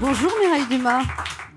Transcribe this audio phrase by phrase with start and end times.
[0.00, 1.02] Bonjour Mireille Dumas.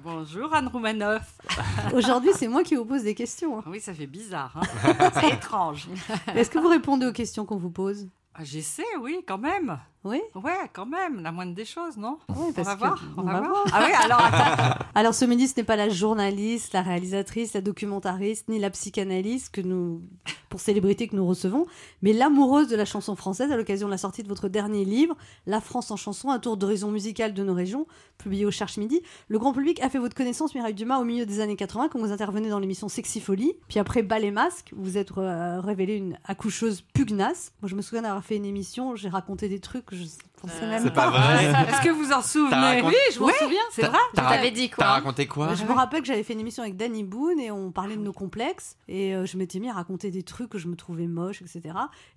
[0.03, 1.33] Bonjour Anne Roumanoff.
[1.93, 3.59] Aujourd'hui, c'est moi qui vous pose des questions.
[3.59, 3.63] hein.
[3.67, 4.53] Oui, ça fait bizarre.
[4.55, 5.09] hein.
[5.19, 5.87] C'est étrange.
[6.35, 8.07] Est-ce que vous répondez aux questions qu'on vous pose?
[8.33, 9.77] Ah, J'essaie, oui, quand même.
[10.05, 12.19] Oui Ouais, quand même, la moindre des choses, non?
[12.29, 13.03] Oui, On parce va que- voir.
[13.17, 13.51] on On va va voir.
[13.51, 13.65] voir.
[13.73, 14.85] Ah oui, alors attends.
[14.95, 19.53] Alors ce midi, ce n'est pas la journaliste, la réalisatrice, la documentariste, ni la psychanalyste
[19.53, 20.01] que nous,
[20.47, 21.65] pour célébrité que nous recevons,
[22.01, 25.15] mais l'amoureuse de la chanson française à l'occasion de la sortie de votre dernier livre,
[25.45, 27.85] La France en chanson, un tour d'horizon musical de nos régions,
[28.17, 29.01] publié au Cherche Midi.
[29.27, 31.99] Le grand public a fait votre connaissance, Mireille Dumas, au milieu des années 80, quand
[31.99, 33.51] vous intervenez dans l'émission Sexy Folie.
[33.67, 37.51] Puis après Bal et Masque, vous êtes euh, révélée une accoucheuse pugnace.
[37.61, 40.03] Moi, je me souviens d'avoir fait une émission, j'ai raconté des trucs que je
[40.39, 41.45] pensais même C'est pas vrai.
[41.69, 43.33] Est-ce que vous en souvenez raconté- Oui, je m'en Ouais.
[43.39, 43.97] souviens, c'est vrai.
[44.13, 46.39] T'as Vous t'avais dit quoi T'as raconté quoi Je me rappelle que j'avais fait une
[46.39, 49.69] émission avec Danny Boone et on parlait de nos complexes et euh, je m'étais mis
[49.69, 51.61] à raconter des trucs que je me trouvais moches, etc.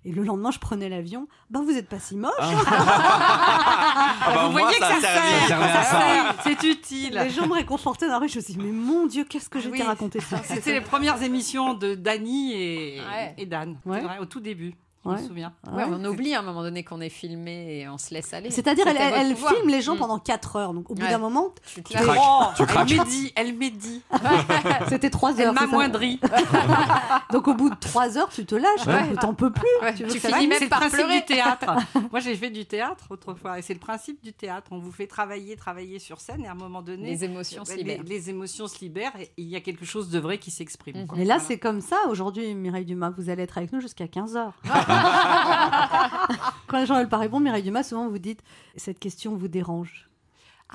[0.05, 1.27] Et le lendemain, je prenais l'avion.
[1.49, 2.31] Bah, vous êtes pas si moche.
[2.39, 2.51] Ah
[4.25, 7.13] bah, Vous au moins, voyez que ça sert, ça sert, c'est utile.
[7.23, 8.29] Les gens me réconfortaient dans la rue.
[8.29, 9.81] Je me suis dit, mais mon Dieu, qu'est-ce que j'étais Oui.
[9.83, 10.37] raconté ça?
[10.43, 13.33] C'était les premières émissions de Dany et, Ouais.
[13.37, 13.97] et d'Anne, Ouais.
[13.99, 14.75] c'est vrai, au tout début.
[15.05, 15.21] Je Ouais.
[15.21, 15.53] me souviens.
[15.71, 18.49] Ouais, on oublie à un moment donné qu'on est filmé et on se laisse aller.
[18.51, 19.99] C'est-à-dire, elle, elle- elle filme les gens Mm.
[19.99, 20.73] pendant 4 heures.
[20.73, 21.09] Donc, au bout Ouais.
[21.09, 22.05] d'un moment, Tu te tu lâches.
[22.05, 22.19] craques.
[22.21, 24.01] Oh, Tu elle médit, elle médit,
[24.89, 25.53] c'était 3 elle heures.
[25.53, 26.19] ça m'amoindrit.
[27.31, 28.85] Donc, au bout de 3 heures, tu te lâches.
[28.87, 29.13] Ouais.
[29.19, 29.63] T'en peux plus.
[29.81, 31.19] Ouais, Tu tu finis même par principe pleurer.
[31.19, 31.65] du théâtre.
[32.11, 34.67] Moi, j'ai fait du théâtre autrefois, et c'est le principe du théâtre.
[34.71, 37.75] On vous fait travailler, travailler sur scène, et à un moment donné, Les émotions se
[37.75, 38.03] libèrent.
[38.05, 41.05] les émotions se libèrent, et il y a quelque chose de vrai qui s'exprime.
[41.17, 41.97] Et là, c'est comme ça.
[42.09, 44.51] Aujourd'hui, Mireille Dumas, vous allez être avec nous jusqu'à 15h.
[46.67, 48.41] Quand les gens veulent pas répondre, Mireille Dumas, souvent vous dites
[48.75, 50.09] Cette question vous dérange.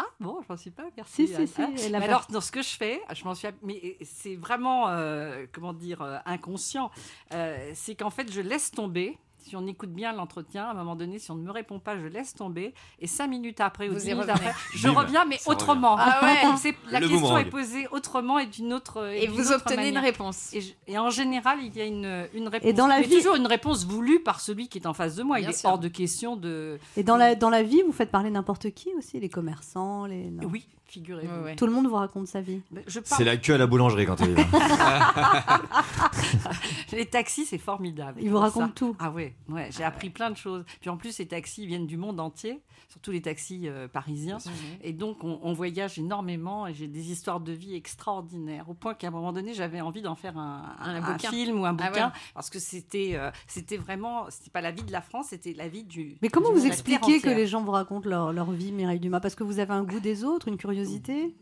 [0.00, 1.26] Ah bon, je m'en suis pas aperçue.
[1.26, 1.60] Si, si, si.
[1.60, 1.72] Hein.
[1.84, 3.48] elle a Mais alors, dans ce que je fais, je m'en suis.
[3.62, 6.92] Mais c'est vraiment, euh, comment dire, euh, inconscient.
[7.34, 9.18] Euh, c'est qu'en fait, je laisse tomber.
[9.40, 11.96] Si on écoute bien l'entretien, à un moment donné, si on ne me répond pas,
[11.98, 12.74] je laisse tomber.
[13.00, 15.96] Et cinq minutes après ou Vous dix minutes après, je reviens, mais ça autrement.
[15.98, 16.72] Ah ouais.
[16.90, 17.46] La Le question boomerang.
[17.46, 19.06] est posée autrement et d'une autre.
[19.14, 20.52] Et d'une vous autre obtenez une réponse.
[20.52, 22.68] Et, je- et en général, il y a une, une réponse.
[22.68, 25.14] Et dans la mais vie- toujours une réponse voulue par celui qui est en face
[25.16, 25.36] de moi.
[25.38, 25.70] Bien il est sûr.
[25.70, 26.78] hors de question de.
[26.96, 30.30] Et dans la, dans la vie, vous faites parler n'importe qui aussi, les commerçants, les.
[30.30, 30.48] non.
[30.52, 31.32] Oui, figurez-vous.
[31.38, 31.56] Ouais, ouais.
[31.56, 32.60] Tout le monde vous raconte sa vie.
[32.86, 34.24] Je C'est la queue à la boulangerie quand tu
[36.92, 38.20] Les taxis, c'est formidable.
[38.22, 38.72] Ils vous racontent ça.
[38.74, 38.96] tout.
[38.98, 40.64] Ah ouais, ouais j'ai appris plein de choses.
[40.80, 44.38] Puis en plus, les taxis viennent du monde entier, surtout les taxis euh, parisiens.
[44.44, 44.52] Mhm.
[44.82, 48.68] Et donc, on, on voyage énormément et j'ai des histoires de vie extraordinaires.
[48.68, 51.76] Au point qu'à un moment donné, j'avais envie d'en faire un, Un film ou un
[51.78, 52.06] Ah bouquin.
[52.06, 52.12] ouais.
[52.34, 55.68] Parce que c'était euh, c'était vraiment, c'était pas la vie de la France, c'était la
[55.68, 56.16] vie du.
[56.22, 59.20] Mais comment du vous expliquez que les gens vous racontent leur, leur vie, Mireille Dumas?
[59.20, 61.34] Parce que vous avez un goût des autres, une curiosité Je-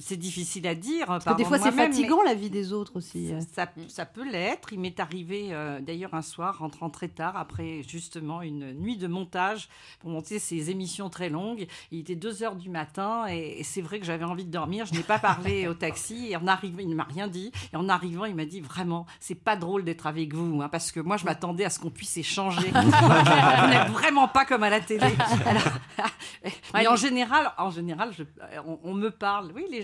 [0.00, 1.06] C'est difficile à dire.
[1.06, 3.32] Parce que des fois, c'est fatigant la vie des autres aussi.
[3.32, 3.40] euh.
[3.54, 4.72] Ça, ça peut l'être.
[4.72, 9.06] Il m'est arrivé euh, d'ailleurs un soir, rentrant très tard, après justement une nuit de
[9.06, 9.68] montage
[10.00, 11.66] pour monter ces émissions très longues.
[11.90, 14.86] Il était 2 heures du matin et, et c'est vrai que j'avais envie de dormir.
[14.86, 17.52] Je n'ai pas parlé au taxi et en arrivant, il ne m'a rien dit.
[17.72, 20.90] Et en arrivant, il m'a dit vraiment, c'est pas drôle d'être avec vous hein, parce
[20.92, 22.70] que moi, je m'attendais à ce qu'on puisse échanger.
[22.74, 25.06] vous n'êtes vraiment pas comme à la télé.
[25.44, 25.62] Alors,
[26.74, 28.22] mais en général, en général, je-
[28.66, 29.52] on, on me parle.
[29.54, 29.82] Oui, les.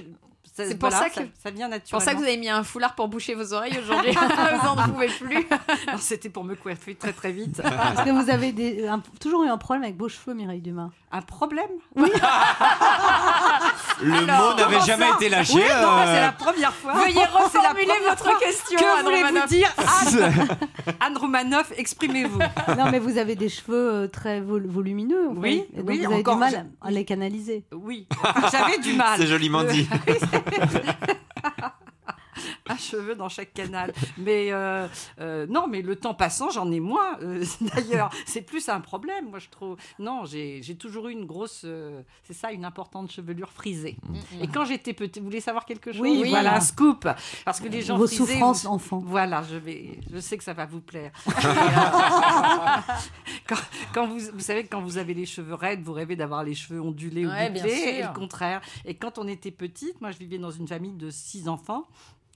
[0.55, 1.81] ça- C'est pour voilà, ça que- ça vient naturellement.
[1.85, 4.13] C'est pour ça que vous avez mis un foulard pour boucher vos oreilles aujourd'hui.
[4.63, 5.47] vous en pouvez plus.
[5.99, 7.61] C'était pour me coiffer très très vite.
[7.61, 10.91] Est-ce que vous avez des- un- toujours eu un problème avec vos cheveux, Mireille Dumas
[11.11, 11.71] Un problème?
[14.03, 15.55] Le mot n'avait jamais été lâché.
[15.55, 16.93] Oui, non, euh, c'est la première fois.
[16.95, 18.39] Veuillez C'est reformuler votre fois.
[18.39, 18.79] question.
[18.79, 20.49] Que voulez-vous dire Anne,
[21.01, 22.39] Anne Romanoff, exprimez-vous.
[22.77, 25.29] Non, mais vous avez des cheveux euh, très vol- volumineux.
[25.31, 25.41] en fait.
[25.41, 27.65] Oui, Et donc oui, vous avez encore, du mal j'ai- à les canaliser.
[27.73, 28.07] Oui,
[28.51, 29.19] j'avais du mal.
[29.19, 29.89] C'est joliment dit.
[32.73, 33.93] un cheveu dans chaque canal.
[34.19, 34.87] Mais euh,
[35.21, 37.19] euh, non, mais le temps passant, j'en ai moins.
[37.23, 37.45] euh,
[37.75, 39.77] D'ailleurs, c'est plus un problème, moi je trouve.
[39.99, 41.65] Non, j'ai toujours eu une grosse,
[42.25, 43.97] c'est ça, une importante chevelure frisée.
[44.41, 46.01] Et quand j'étais petite, vous voulez savoir quelque chose?
[46.03, 46.31] Oui, oui.
[46.31, 47.09] voilà, un scoop,
[47.45, 49.03] parce que les gens Vos frisés, souffrances vous- enfants.
[49.05, 51.13] Voilà, je vais, je sais que ça va vous plaire.
[53.49, 53.57] Quand,
[53.93, 56.55] quand vous, vous savez que quand vous avez les cheveux raides, vous rêvez d'avoir les
[56.55, 58.61] cheveux ondulés Ouais, ou bouclés, et le contraire.
[58.85, 61.85] Et quand on était petite, moi je vivais dans une famille de six enfants.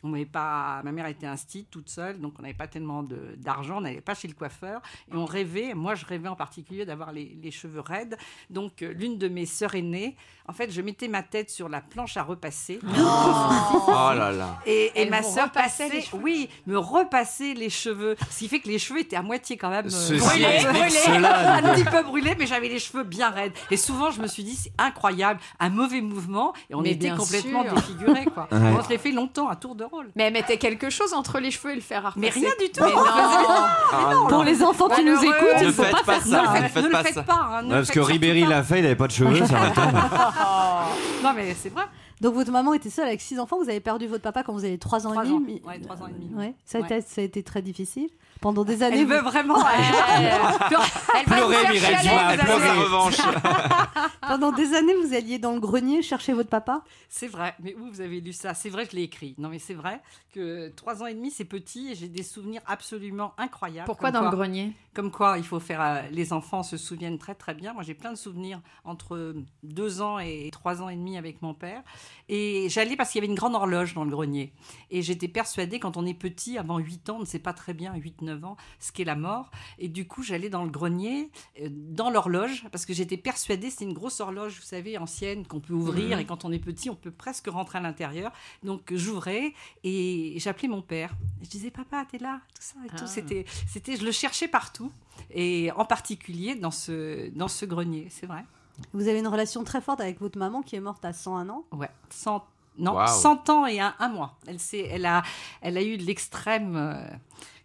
[0.02, 3.34] On n'avait pas, ma mère était instite toute seule, donc on n'avait pas tellement de-
[3.38, 4.80] d'argent, on n'allait pas chez le coiffeur.
[5.10, 8.16] Et on rêvait, moi je rêvais en particulier d'avoir les, les cheveux raides.
[8.50, 10.16] Donc euh, l'une de mes sœurs aînées,
[10.48, 12.78] en fait, je mettais ma tête sur la planche à repasser.
[12.84, 14.58] Oh là là.
[14.66, 18.16] Et, ma sœur passait, les oui, me repassait les cheveux.
[18.30, 21.74] Ce qui fait que les cheveux étaient à moitié quand même euh, brûlés, brûlés, un
[21.74, 23.52] petit peu brûlés, mais j'avais les cheveux bien raides.
[23.70, 27.10] Et souvent, je me suis dit, c'est incroyable, un mauvais mouvement, et on Mais était
[27.10, 27.74] complètement sûr.
[27.74, 28.26] défigurés.
[28.26, 28.48] Quoi.
[28.52, 29.95] On se les fait longtemps, à tour de rôle.
[29.96, 30.10] Drôle.
[30.14, 32.70] Mais elle mettait quelque chose entre les cheveux et le fer à Mais rien du
[32.70, 32.84] tout.
[32.84, 33.02] Mais non.
[33.06, 34.26] Ah, non.
[34.28, 36.42] Pour les enfants qui nous écoutent, il Ne faut faites pas pas faire ça.
[36.58, 37.22] Ne Ne faites le pas faites ça.
[37.22, 37.48] pas.
[37.52, 39.56] hein, parce que Ribéry l'a fait, il avait pas de cheveux, ça.
[41.22, 41.84] Non, mais c'est vrai.
[42.20, 43.58] Donc votre maman était seule avec six enfants.
[43.62, 45.40] Vous avez perdu votre papa quand vous avez trois ans Trois et ans.
[45.40, 45.60] demi.
[45.66, 46.30] Ouais, trois ans et demi.
[46.34, 46.54] Ouais.
[46.64, 46.86] Ça, a Ouais.
[46.86, 48.08] été, ça a été très difficile.
[48.40, 49.56] Pendant des années, Elle vous- veut vraiment.
[51.26, 53.16] Pleurer, Mireille sa revanche.
[54.28, 56.82] pendant des années, vous alliez dans le grenier chercher votre papa?
[57.08, 58.54] C'est vrai, mais où vous avez lu ça?
[58.54, 59.34] C'est vrai, je l'ai écrit.
[59.38, 60.00] Non, mais c'est vrai
[60.34, 63.86] que trois ans et demi, c'est petit et j'ai des souvenirs absolument incroyables.
[63.86, 64.72] Pourquoi dans le grenier?
[64.94, 65.80] Comme quoi, il faut faire.
[65.82, 67.72] euh, les enfants se souviennent très très bien.
[67.74, 71.54] Moi, j'ai plein de souvenirs entre deux ans et trois ans et demi avec mon
[71.54, 71.82] père.
[72.28, 74.52] Et j'allais parce qu'il y avait une grande horloge dans le grenier.
[74.90, 77.74] Et j'étais persuadée, quand on est petit, avant 8 ans, on ne sait pas très
[77.74, 77.92] bien,
[78.26, 79.50] 8-9 ans, ce qu'est la mort.
[79.78, 81.30] Et du coup, j'allais dans le grenier,
[81.60, 85.60] euh, dans l'horloge, parce que j'étais persuadée, c'était une grosse horloge, vous savez, ancienne, qu'on
[85.60, 86.18] peut ouvrir.
[86.18, 88.32] Et quand on est petit, on peut presque rentrer à l'intérieur.
[88.62, 89.52] Donc, j'ouvrais
[89.84, 91.14] et j'appelais mon père.
[91.42, 92.96] Je disais, papa, t'es là Tout ça et Ah.
[92.98, 93.06] tout.
[93.06, 94.90] C'était, c'était, je le cherchais partout.
[95.30, 98.44] Et en particulier dans ce, dans ce grenier, c'est vrai.
[98.92, 101.64] Vous avez une relation très forte avec votre maman qui est morte à 101 ans?
[101.72, 102.44] Ouais, 100,
[102.78, 103.06] non.
[103.06, 104.36] 100 ans et un, un mois.
[104.46, 105.22] Elle, s'est- elle, a,
[105.62, 107.08] elle a eu de l'extrême, euh,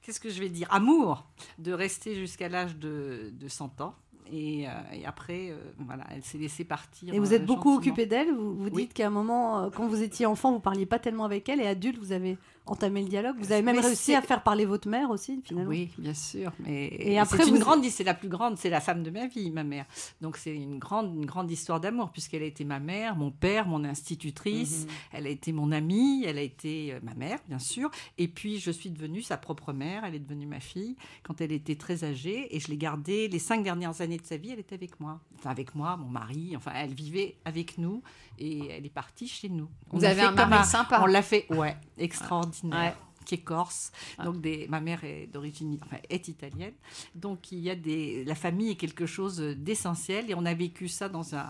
[0.01, 1.25] qu'est-ce que je vais dire, amour
[1.59, 3.95] de rester jusqu'à l'âge de, de 100 ans.
[4.33, 7.13] Et, euh, et après, euh, voilà, elle s'est laissée partir.
[7.13, 8.33] Et vous euh, êtes beaucoup occupé d'elle?
[8.33, 8.83] Vous, vous Oui.
[8.83, 11.67] dites qu'à un moment, quand vous étiez enfant, vous parliez pas tellement avec elle, et
[11.67, 13.35] adulte, vous avez entamé le dialogue.
[13.39, 15.69] Vous avez même Mais réussi à faire parler votre mère aussi, finalement.
[15.69, 16.51] Oui, bien sûr.
[16.59, 19.03] Mais Et et après, c'est une vous- grande, c'est la plus grande, c'est la femme
[19.03, 19.85] de ma vie, ma mère.
[20.21, 23.67] Donc c'est une grande, une grande histoire d'amour puisqu'elle a été ma mère, mon père,
[23.67, 24.85] mon institutrice.
[25.11, 27.89] Elle a été mon amie, elle a été euh, ma mère, bien sûr.
[28.17, 30.05] Et puis je suis devenue sa propre mère.
[30.05, 33.39] Elle est devenue ma fille quand elle était très âgée et je l'ai gardée les
[33.39, 34.51] cinq dernières années de sa vie.
[34.51, 36.53] Elle était avec moi, enfin avec moi, mon mari.
[36.55, 38.01] Enfin, elle vivait avec nous
[38.39, 39.67] et elle est partie chez nous.
[39.91, 41.01] On Vous avez fait un mari sympa.
[41.03, 42.50] On l'a fait, ouais, extraordinaire.
[42.63, 42.93] Ouais.
[43.23, 44.23] Qui est corse, Ah.
[44.25, 46.73] donc des, ma mère est d'origine, enfin est italienne,
[47.13, 50.87] donc il y a des, la famille est quelque chose d'essentiel et on a vécu
[50.87, 51.45] ça dans un,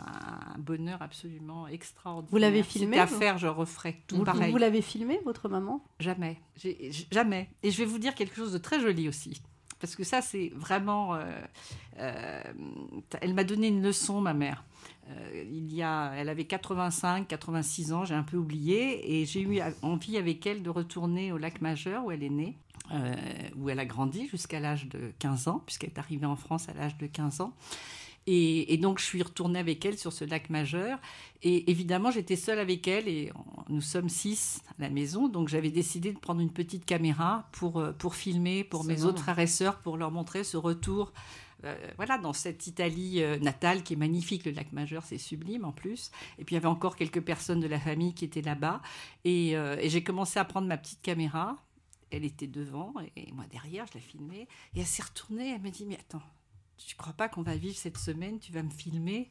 [0.53, 2.29] un bonheur absolument extraordinaire.
[2.29, 4.51] Vous l'avez filmé, à faire, je referais tout Vous, pareil.
[4.51, 5.81] vous l'avez filmé, votre maman?
[6.01, 6.41] Jamais,
[7.09, 7.49] jamais.
[7.63, 9.41] Et je vais vous dire quelque chose de très joli aussi.
[9.79, 11.15] Parce que ça, c'est vraiment.
[11.15, 11.23] euh,
[11.99, 12.43] euh,
[13.21, 14.63] elle m'a donné une leçon, ma mère.
[15.09, 19.41] Euh, il y a, elle avait 85, 86 ans, j'ai un peu oublié, et j'ai
[19.41, 22.57] eu envie avec elle de retourner au lac Majeur où elle est née,
[22.93, 23.13] euh,
[23.57, 26.73] où elle a grandi jusqu'à l'âge de 15 ans, puisqu'elle est arrivée en France à
[26.73, 27.53] l'âge de 15 ans.
[28.27, 30.99] Et, et donc, je suis retournée avec elle sur ce lac majeur.
[31.41, 35.27] Et évidemment, j'étais seule avec elle et on- nous sommes six à la maison.
[35.27, 39.23] Donc, j'avais décidé de prendre une petite caméra pour, euh, pour filmer pour mes autres
[39.23, 41.11] frères et sœurs, pour leur montrer ce retour.
[41.63, 45.65] Euh, voilà, dans cette Italie euh, natale qui est magnifique, le lac Majeur, c'est sublime
[45.65, 46.11] en plus.
[46.39, 48.81] Et puis il y avait encore quelques personnes de la famille qui étaient là-bas.
[49.23, 51.57] Et, euh, et j'ai commencé à prendre ma petite caméra.
[52.09, 54.47] Elle était devant et moi derrière, je la filmais.
[54.75, 56.23] Et elle s'est retournée, elle m'a dit Mais attends,
[56.77, 58.39] tu crois pas qu'on va vivre cette semaine?
[58.39, 59.29] Tu vas me filmer?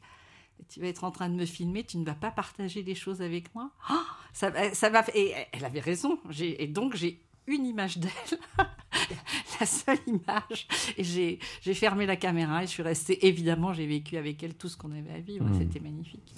[0.69, 3.21] Tu vas être en train de me filmer, tu ne vas pas partager des choses
[3.21, 3.71] avec moi?
[3.87, 5.03] Ah, ça, ça va.
[5.15, 6.19] Et elle avait raison.
[6.39, 8.11] Et donc j'ai une image d'elle,
[9.59, 10.67] la seule image.
[10.97, 13.25] Et j'ai j'ai fermé la caméra et je suis restée.
[13.27, 15.45] Évidemment, j'ai vécu avec elle tout ce qu'on avait à vivre.
[15.45, 15.57] Mmh.
[15.59, 16.35] C'était magnifique.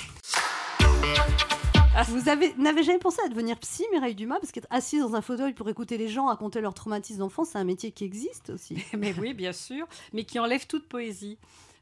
[2.07, 5.21] Vous avez- n'avez jamais pensé à devenir psy, Mireille Dumas Parce qu'être assise dans un
[5.21, 8.83] fauteuil pour écouter les gens raconter leurs traumatismes d'enfance, c'est un métier qui existe aussi.
[8.97, 11.37] mais oui, bien sûr, mais qui enlève toute poésie.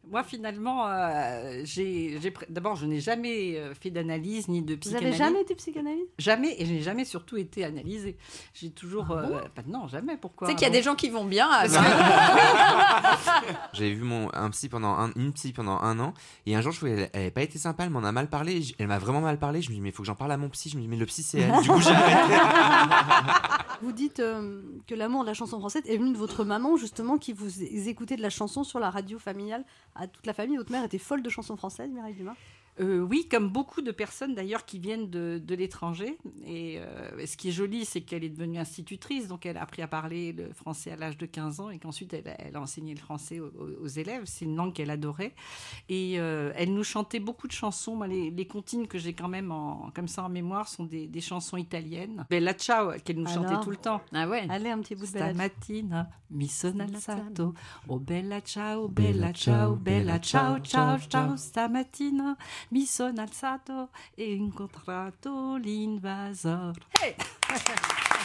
[0.09, 2.19] Moi, finalement, euh, j'ai
[2.49, 5.09] d'abord, je n'ai jamais euh, fait d'analyse ni de Vous psychanalyse.
[5.09, 6.07] avez jamais été psychanalyste?
[6.17, 8.17] Jamais, et je n'ai jamais surtout été analysée.
[8.53, 9.05] J'ai toujours.
[9.11, 10.17] Ah euh, bah non, jamais.
[10.17, 11.49] Pourquoi Tu sais qu'il y a des gens qui vont bien.
[13.73, 16.13] J'ai vu mon, un psy pendant un, une psy pendant un an
[16.45, 18.27] et un jour je trouvais elle, elle avait pas été sympa, elle m'en a mal
[18.27, 19.61] parlé, elle m'a vraiment mal parlé.
[19.61, 20.69] Je me dis mais il faut que j'en parle à mon psy.
[20.69, 21.61] Je me dis mais le psy c'est elle.
[21.61, 22.35] Du coup j'ai arrêté.
[23.81, 27.17] Vous dites euh, que l'amour de la chanson française est venu de votre maman, justement,
[27.17, 30.57] qui vous écoutait de la chanson sur la radio familiale à toute la famille.
[30.57, 32.35] Votre mère était folle de chansons françaises, Mireille Dumas?
[32.79, 36.17] Euh, oui, comme beaucoup de personnes d'ailleurs qui viennent de, de l'étranger.
[36.45, 39.81] Et euh, ce qui est joli, c'est qu'elle est devenue institutrice, donc elle a appris
[39.81, 42.61] à parler le français à l'âge de 15 ans et qu'ensuite elle, a- elle a
[42.61, 44.23] enseigné le français aux, élèves.
[44.25, 45.35] C'est une langue qu'elle adorait.
[45.89, 47.95] Et euh, elle nous chantait beaucoup de chansons.
[47.95, 51.07] Moi, les, les comptines que j'ai quand même en, comme ça en mémoire sont des,
[51.07, 52.25] des chansons italiennes.
[52.29, 54.01] Bella Ciao, qu'elle nous chantait Alors tout le temps.
[54.13, 54.45] Ah ouais.
[54.49, 57.53] Allez, un petit bout de belle Stamattina mi sono alzato,
[57.89, 62.37] oh bella ciao, bella ciao, bella ciao, ciao, ciao, stamattina
[62.69, 66.77] mi sono alzato e incontrato l'invasor.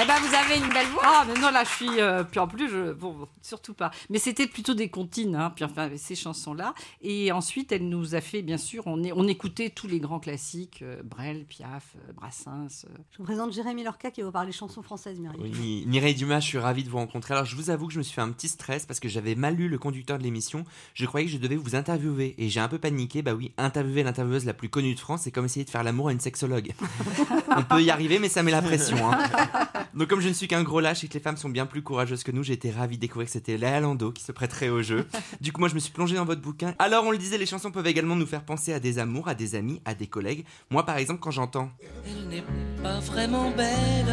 [0.00, 1.02] Eh ben, vous avez une belle voix.
[1.04, 2.00] Ah, mais non, là, je suis.
[2.00, 3.90] euh, puis en plus, je, bon, bon, surtout pas.
[4.10, 6.72] Mais c'était plutôt des comptines, hein, puis enfin, ces chansons-là.
[7.02, 10.20] Et ensuite, elle nous a fait, bien sûr, on, est, on écoutait tous les grands
[10.20, 12.84] classiques euh, Brel, Piaf, euh, Brassens.
[12.84, 12.94] euh.
[13.10, 15.40] Je vous présente Jérémy Lorca qui va vous parler chansons françaises, Mireille.
[15.40, 17.34] Oui, Mireille Dumas, je suis ravi de vous rencontrer.
[17.34, 19.34] Alors, je vous avoue que je me suis fait un petit stress parce que j'avais
[19.34, 20.64] mal lu le conducteur de l'émission.
[20.94, 23.22] Je croyais que je devais vous interviewer et j'ai un peu paniqué.
[23.22, 26.08] Bah oui, interviewer l'intervieweuse la plus connue de France, c'est comme essayer de faire l'amour
[26.08, 26.72] à une sexologue.
[27.56, 29.10] On peut y arriver, mais ça met la pression.
[29.12, 29.18] hein.
[29.98, 31.82] Donc, comme je ne suis qu'un gros lâche et que les femmes sont bien plus
[31.82, 34.68] courageuses que nous, j'ai été ravi de découvrir que c'était Léa Lando qui se prêterait
[34.68, 35.06] au jeu.
[35.40, 36.74] Du coup, moi, je me suis plongé dans votre bouquin.
[36.78, 39.34] Alors, on le disait, les chansons peuvent également nous faire penser à des amours, à
[39.34, 40.44] des amis, à des collègues.
[40.70, 41.68] Moi, par exemple, quand j'entends.
[42.06, 42.44] Elle n'est
[42.82, 44.06] pas vraiment belle.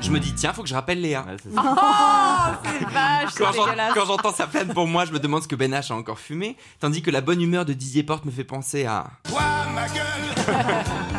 [0.00, 1.24] Je me dis, tiens, faut que je rappelle Léa.
[1.26, 1.62] Ouais, c'est ça.
[1.66, 3.94] Oh, c'est vache, Quand c'est j'en- dégueulasse.
[3.94, 6.18] quand j'entends sa plainte pour moi, je me demande ce que Ben H a encore
[6.20, 9.10] fumé, tandis que la bonne humeur de Didier Porte me fait penser à.
[9.28, 9.42] Quoi,
[9.74, 11.17] ma gueule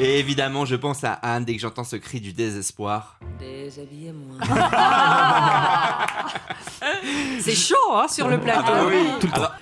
[0.00, 3.18] Et évidemment, je pense à Anne dès que j'entends ce cri du désespoir.
[3.40, 4.36] Déshabillez-moi.
[7.40, 8.62] C'est chaud, hein, sur le plateau.
[8.66, 9.28] Ah bah oui.
[9.32, 9.54] alors,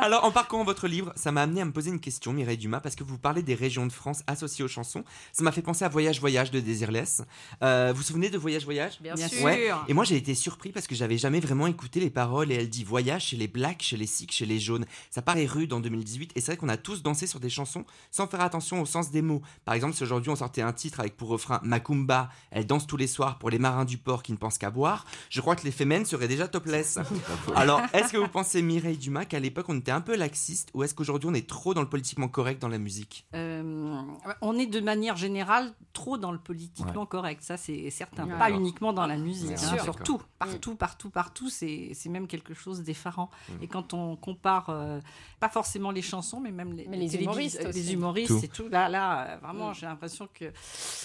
[0.00, 2.80] alors, en parcourant votre livre, ça m'a amené à me poser une question, Mireille Dumas,
[2.80, 5.04] parce que vous parlez des régions de France associées aux chansons.
[5.32, 7.22] Ça m'a fait penser à Voyage Voyage de Désirless.
[7.62, 9.00] Euh, vous vous souvenez de Voyage Voyage?
[9.00, 9.38] Bien, Bien sûr.
[9.38, 9.46] sûr.
[9.46, 9.70] Ouais.
[9.88, 12.68] Et moi j'ai été surpris parce que j'avais jamais vraiment écouté les paroles et elle
[12.68, 14.84] dit voyage chez les blacks, chez les sikhs, chez les jaunes.
[15.10, 17.84] Ça paraît rude en 2018 et c'est vrai qu'on a tous dansé sur des chansons
[18.10, 19.42] sans faire attention au sens des mots.
[19.64, 22.96] Par exemple, si aujourd'hui on sortait un titre avec pour refrain Macumba, elle danse tous
[22.96, 25.64] les soirs pour les marins du port qui ne pensent qu'à boire, je crois que
[25.64, 26.98] les femmes seraient déjà topless.
[27.54, 30.82] Alors, est-ce que vous pensez Mireille Dumas qu'à l'époque on était un peu laxiste ou
[30.82, 33.26] est-ce qu'aujourd'hui on est trop dans le politiquement correct dans la musique?
[33.34, 34.00] Euh,
[34.40, 38.26] on est de manière générale trop dans le politiquement correct, ça c'est certain.
[38.26, 38.38] Ouais.
[38.38, 39.82] Pas uniquement dans la musique, hein, sûr.
[39.82, 43.30] surtout, partout, partout, partout, c'est c'est même quelque chose d'effarant.
[43.62, 45.00] Et quand on compare, euh,
[45.40, 47.78] pas forcément les chansons, mais même les, Mais les télévis- humoristes euh, aussi.
[47.82, 48.44] les humoristes Tout.
[48.44, 49.74] et tout, là, là, vraiment, Mm.
[49.74, 50.46] j'ai l'impression que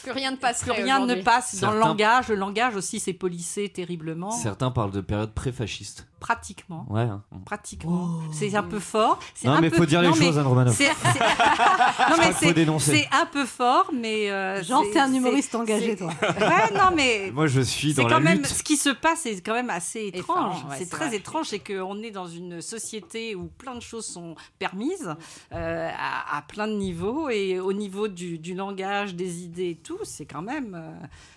[0.03, 0.61] Que rien ne passe.
[0.63, 2.29] plus rien ne passe dans le langage.
[2.29, 6.05] Le langage aussi, c'est policé terriblement, Certains parlent de période pré-fasciste.
[6.19, 6.85] pratiquement.
[6.89, 7.01] Ouais.
[7.01, 7.23] hein.
[7.45, 8.19] Pratiquement.
[8.33, 9.19] C'est un peu fort.
[9.45, 10.75] Non, un mais peu- faut dire les non, mais choses, Anne Romanoff.
[10.75, 12.91] c'est- c'est- non, crois mais qu'il faut c'est dénoncer.
[13.09, 14.29] c'est un peu fort, mais.
[14.29, 16.13] euh, Genre, c'est- t'es un c'est- humoriste engagé, c'est- toi.
[16.21, 17.31] Ouais, non, mais.
[17.33, 19.69] Moi, je suis C'est dans la quand même ce qui se passe, c'est quand même
[19.69, 20.55] assez étrange.
[20.65, 21.15] Ouais, c'est c'est très vrai.
[21.17, 25.15] étrange, c'est qu'on est dans une société où plein de choses sont permises
[25.53, 29.75] euh, à, à plein de niveaux et au niveau du, du langage, des idées et
[29.75, 30.91] tout, c'est quand même euh,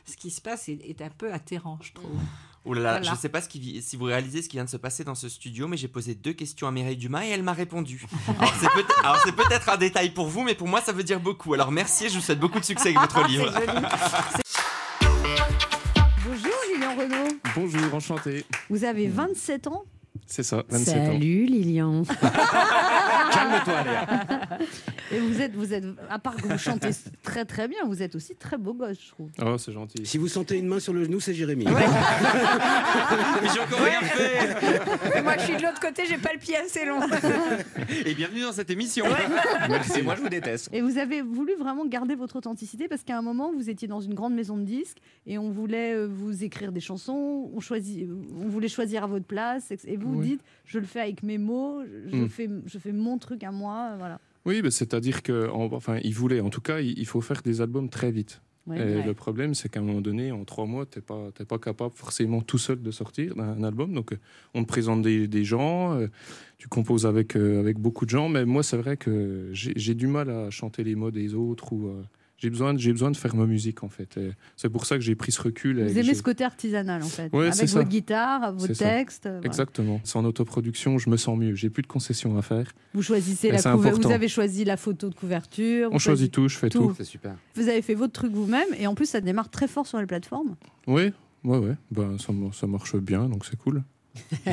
[0.07, 2.11] ce qui se passe est, est un peu atterrant, je trouve.
[2.65, 3.13] Oh là là, Voilà.
[3.15, 5.03] je sais pas ce qui, vi- si vous réalisez ce qui vient de se passer
[5.03, 8.07] dans ce studio, mais j'ai posé deux questions à Mireille Dumas et elle m'a répondu.
[8.39, 11.03] Alors c'est peut- alors, c'est peut-être un détail pour vous, mais pour moi ça veut
[11.03, 11.55] dire beaucoup.
[11.55, 13.53] Alors merci et je vous souhaite beaucoup de succès avec votre livre.
[13.53, 13.87] C'est joli.
[16.25, 17.29] Bonjour Lilian Renaud.
[17.57, 18.45] Bonjour, enchanté.
[18.71, 19.83] Vous avez 27 ans?
[20.27, 21.07] C'est ça, 27 ans.
[21.07, 22.05] Salut Lilian.
[23.33, 24.07] Calme-toi, Léa.
[25.11, 26.91] Et vous êtes, vous êtes, à part que vous chantez
[27.23, 29.31] très très bien, vous êtes aussi très beau gosse, je trouve.
[29.45, 30.05] Oh, c'est gentil.
[30.07, 31.65] Si vous sentez une main sur le genou, c'est Jérémy.
[31.67, 31.73] Mais
[33.55, 36.85] j'ai encore rien fait Moi, je suis de l'autre côté, j'ai pas le pied assez
[36.87, 37.01] long.
[38.07, 39.05] Et bienvenue dans cette émission
[39.69, 40.03] Merci.
[40.03, 40.69] moi, je vous déteste.
[40.73, 44.01] Et vous avez voulu vraiment garder votre authenticité parce qu'à un moment, vous étiez dans
[44.01, 48.09] une grande maison de disques et on voulait euh, vous écrire des chansons, on, choisit,
[48.41, 50.27] on voulait choisir à votre place et- vous Oui.
[50.29, 52.29] dites, je le fais avec mes mots, je, Mm.
[52.29, 54.19] fais, je fais mon truc à moi, voilà.
[54.45, 56.41] Oui, c'est-à-dire que, en- enfin, il voulait.
[56.41, 58.43] En tout cas, il, faut faire des albums très vite.
[58.67, 58.79] Ouais.
[58.79, 59.05] Et Ouais.
[59.07, 61.95] le problème, c'est qu'à un moment donné, en trois mois, t'es pas, t'es pas capable
[61.95, 63.93] forcément tout seul de sortir d'un album.
[63.93, 64.19] Donc, euh,
[64.55, 66.07] on te présente des, des gens, euh,
[66.59, 68.29] tu composes avec, euh, avec beaucoup de gens.
[68.29, 71.91] Mais moi, c'est vrai que j'ai du mal à chanter les mots des autres ou
[72.43, 74.17] j'ai besoin, j'ai besoin de faire ma musique en fait.
[74.17, 75.81] Et C'est pour ça que j'ai pris ce recul.
[75.81, 77.79] Vous aimez ce côté artisanal en fait, Ouais, c'est avec ça.
[77.79, 79.29] votre guitare, vos C'est textes.
[79.29, 79.47] voilà.
[79.47, 80.01] Exactement.
[80.03, 81.55] Sans autoproduction, je me sens mieux.
[81.55, 82.73] J'ai plus de concessions à faire.
[82.95, 84.09] Vous choisissez Et la c'est couver- important.
[84.09, 85.89] vous avez choisi la photo de couverture.
[85.93, 86.89] On choisit tout, je fais tout.
[86.89, 86.95] tout.
[86.97, 87.37] C'est super.
[87.55, 90.07] Vous avez fait votre truc vous-même et en plus ça démarre très fort sur les
[90.07, 90.57] plateformes.
[90.89, 91.13] Oui,
[91.45, 91.77] ouais, ouais.
[91.93, 93.85] Ben, ça, marche bien, donc c'est cool.
[94.47, 94.51] vous,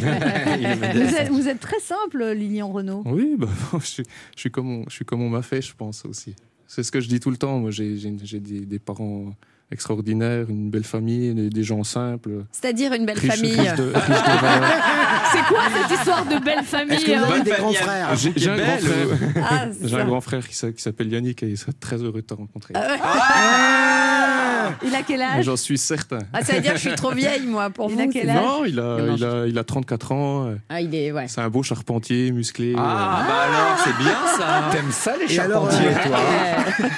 [1.16, 3.04] êtes, vous êtes très simple, Lilian Renault.
[3.06, 3.48] Oui, bah,
[3.80, 4.04] je, suis,
[4.36, 6.36] je, suis comme on, je suis comme on m'a fait, je pense aussi.
[6.72, 7.58] C'est ce que je dis tout le temps.
[7.60, 9.34] Moi, j'ai j'ai- j'ai des, des parents
[9.72, 12.46] extraordinaires, une belle famille, des, des gens simples.
[12.52, 13.56] C'est-à-dire une belle famille.
[15.32, 18.16] C'est quoi cette histoire de belle famille Est-ce que vous hein avez des grands frères
[18.16, 19.08] J'ai j'ai un, grand frère-
[19.50, 20.04] Ah, j'ai un ça.
[20.06, 22.74] grand frère qui s'a- qui s'appelle Yannick et il serait très heureux de te rencontrer.
[24.86, 25.46] Il a quel âge?
[25.46, 26.20] J'en suis certain.
[26.34, 28.02] Ah, ça veut dire que je suis trop vieille, moi, pour Il vous.
[28.02, 28.36] a quel c'est- âge?
[28.44, 30.52] Non, il a, il, a, il a 34 ans.
[30.70, 31.28] Ah, il est, ouais.
[31.28, 32.74] C'est un beau charpentier, musclé.
[32.78, 36.20] Ah bah alors, c'est bien ça T'aimes ça, les Et charpentiers, toi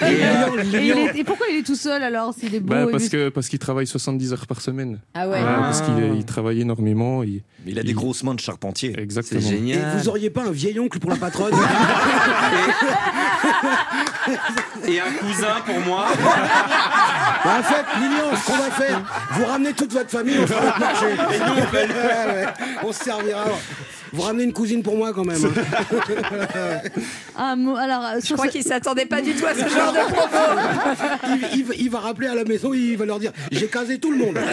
[0.08, 2.84] Et et, il est- et pourquoi il est tout seul alors s'il est beau Bah,
[2.88, 5.00] et parce que parce qu'il travaille 70 heures par semaine.
[5.14, 5.42] Ah ouais.
[5.42, 7.24] Parce qu'il il travaille énormément.
[7.24, 8.94] il- Il a des grosses mains de charpentier.
[8.96, 9.42] C'est Exactement.
[9.42, 9.98] et génial.
[9.98, 11.54] vous auriez pas un vieil oncle pour la patronne?
[14.88, 16.06] Et un cousin pour moi
[17.44, 20.62] Bah, en fait, Lilian, ce qu'on va faire, vous ramenez toute votre famille, on fera
[20.66, 21.06] notre marché.
[21.08, 22.46] Ouais, ouais,
[22.84, 23.46] on se servira.
[24.14, 25.40] Vous ramenez une cousine pour moi quand même.
[25.46, 25.52] hein.
[27.82, 30.12] Alors, euh, Je sur crois ce- qu'il s'attendait pas du tout à ce genre de
[30.12, 31.30] propos.
[31.54, 34.00] Il, il va- il va rappeler à la maison, il va leur dire J'ai casé
[34.00, 34.38] tout le monde.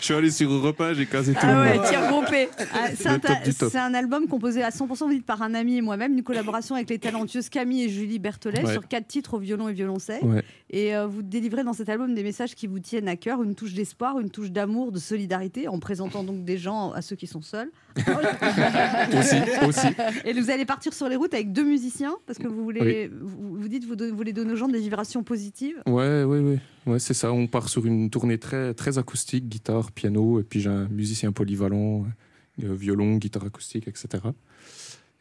[0.00, 1.86] Je suis allé sur Europa, j'ai casé tout Ah le ouais, monde.
[1.86, 2.48] tir groupé.
[2.74, 3.68] Ah, c'est Le un, top du top.
[3.72, 6.74] c'est un album composé à 100% vous dites, par un ami et moi-même, une collaboration
[6.74, 8.72] avec les talentueuses Camille et Julie Berthollet Ouais.
[8.72, 10.22] sur quatre titres au violon et violoncelle.
[10.22, 10.42] Ouais.
[10.70, 13.54] Et euh, vous délivrez dans cet album des messages qui vous tiennent à cœur, une
[13.54, 17.23] touche d'espoir, une touche d'amour, de solidarité, en présentant donc des gens à ceux qui
[17.26, 17.70] sont seuls.
[19.18, 19.36] Aussi,
[19.68, 19.86] aussi.
[20.24, 23.56] Et vous allez partir sur les routes avec deux musiciens parce que vous voulez, vous,
[23.56, 25.76] vous dites vous, voulez donner aux gens des vibrations positives.
[25.86, 26.58] Ouais, ouais, ouais.
[26.86, 27.32] Ouais, c'est ça.
[27.32, 31.30] On part sur une tournée très, très acoustique, guitare, piano, et puis j'ai un musicien
[31.32, 32.04] polyvalent,
[32.62, 34.08] euh, violon, guitare acoustique, etc.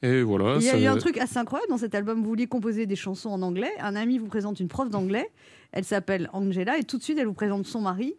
[0.02, 0.58] Et voilà.
[0.60, 2.22] Il y a ça- eu un truc assez incroyable dans cet album.
[2.22, 3.72] Vous vouliez composer des chansons en anglais.
[3.80, 5.30] Un ami vous présente une prof d'anglais.
[5.72, 8.14] Elle s'appelle Angela et tout de suite elle vous présente son mari,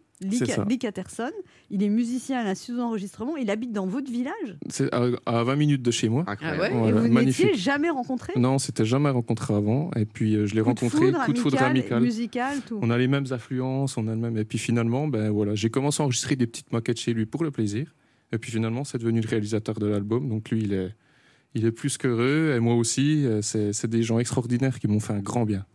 [0.79, 1.31] Catterson.
[1.69, 3.37] Il est musicien à la sous-enregistrement.
[3.37, 4.57] Il habite dans votre village.
[4.69, 6.23] C'est à, à 20 minutes de chez moi.
[6.27, 6.59] Incroyable.
[6.61, 7.45] Ah ouais et Voilà, vous ne magnifique.
[7.45, 8.33] l'étiez jamais rencontré?
[8.35, 9.91] Non, on s'était jamais rencontré avant.
[9.95, 12.79] Et puis euh, je l'ai rencontré, foudre, coup de foudre amical, musical, tout.
[12.81, 14.37] On a les mêmes influences, on a le même.
[14.37, 17.43] Et puis finalement, ben voilà, j'ai commencé à enregistrer des petites maquettes chez lui pour
[17.43, 17.93] le plaisir.
[18.31, 20.27] Et puis finalement, c'est devenu le réalisateur de l'album.
[20.29, 20.91] Donc lui, il est,
[21.53, 22.53] il est plus qu'heureux.
[22.55, 25.65] Et moi aussi, euh, c'est des gens extraordinaires qui m'ont fait un grand bien.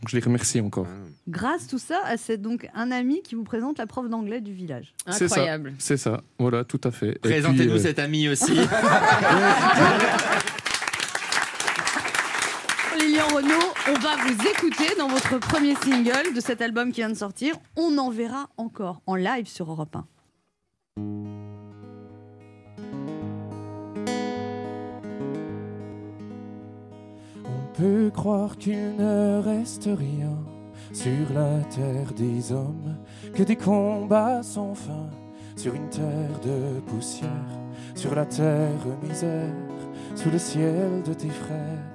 [0.00, 0.86] Donc je les remercie encore.
[1.28, 4.54] Grâce tout ça, à c'est donc un ami qui vous présente la prof d'anglais du
[4.54, 4.94] village.
[5.10, 5.34] C'est ça.
[5.34, 5.74] Incroyable.
[5.78, 7.18] C'est ça, voilà, tout à fait.
[7.20, 8.52] Présentez-nous euh, cet ami aussi.
[12.98, 17.10] Lilian Renault, on va vous écouter dans votre premier single de cet album qui vient
[17.10, 17.54] de sortir.
[17.76, 20.06] On en verra encore en live sur Europe 1.
[27.80, 30.36] Peut croire qu'il ne reste rien
[30.92, 32.96] sur la terre des hommes,
[33.34, 35.08] que des combats sans fin
[35.56, 37.30] sur une terre de poussière,
[37.94, 39.54] sur la terre misère,
[40.14, 41.86] sous le ciel de tes frères.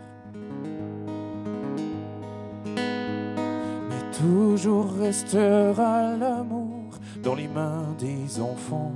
[2.75, 8.93] Mais toujours restera l'amour dans les mains des enfants,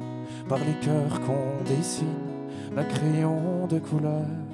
[0.48, 2.08] par les cœurs qu'on dessine,
[2.76, 4.49] la crayon de couleur.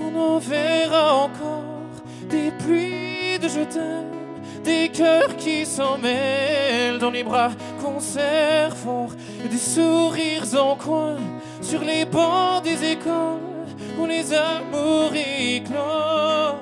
[0.00, 1.62] On en verra encore
[2.28, 4.12] des pluies de je t'aime,
[4.64, 7.50] des cœurs qui s'en mêlent dans les bras
[7.82, 9.12] qu'on serre fort,
[9.50, 11.16] des sourires en coin
[11.60, 13.40] sur les bancs des écoles
[13.98, 16.56] où les amours éclosent.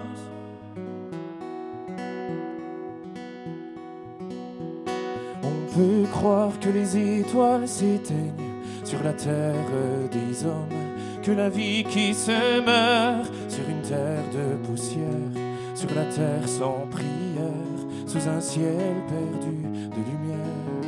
[5.43, 8.50] On peut croire que les étoiles s'éteignent
[8.91, 9.71] sur la terre
[10.11, 15.31] des hommes, que la vie qui se meurt sur une terre de poussière,
[15.77, 19.63] sur la terre sans prière, sous un ciel perdu
[19.95, 20.83] de lumière.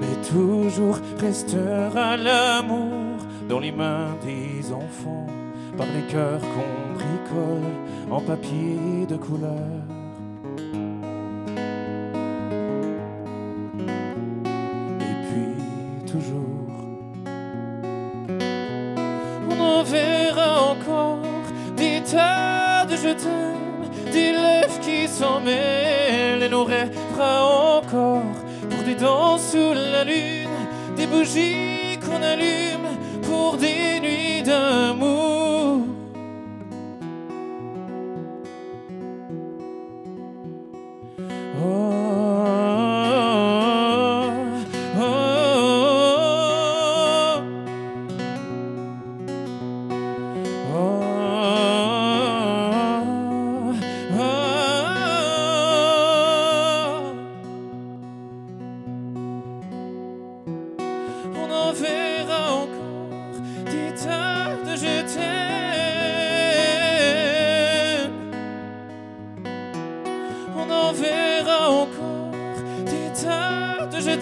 [0.00, 5.28] Mais toujours restera l'amour dans les mains des enfants,
[5.76, 7.70] par les cœurs qu'on bricole
[8.10, 9.93] en papier de couleur.
[23.16, 28.36] T'aime, des lèvres qui s'en mêlent et nous rêvera encore
[28.70, 30.48] pour des danses sous la lune,
[30.96, 32.88] des bougies qu'on allume
[33.22, 35.13] pour des nuits d'amour.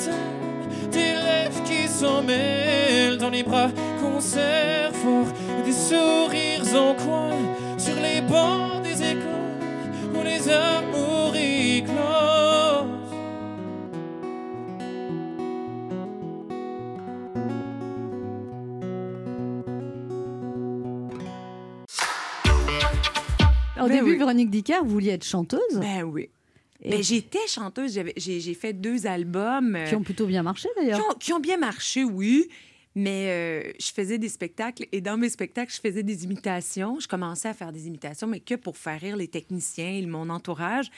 [0.05, 5.27] T'aime, des lèvres qui s'en mêlent dans les bras qu'on serre fort,
[5.61, 7.31] et des sourires en coin
[7.79, 9.31] sur les bancs des écoles
[10.15, 12.89] où les amours éclosent.
[23.81, 24.19] Au Mais début, oui.
[24.19, 25.81] Véronique Dicker, vous vouliez être chanteuse.
[25.81, 26.31] Ben oui.
[26.83, 27.99] Et- Ben, j'étais chanteuse.
[28.17, 29.79] J'ai fait deux albums.
[29.89, 30.99] Qui ont plutôt bien marché d'ailleurs.
[30.99, 32.49] qui ont, qui ont bien marché, oui.
[32.95, 37.01] Mais euh, je faisais des spectacles et dans mes spectacles, je faisais des imitations.
[37.01, 40.29] Je commençais à faire des imitations, mais que pour faire rire les techniciens et mon
[40.29, 40.91] entourage.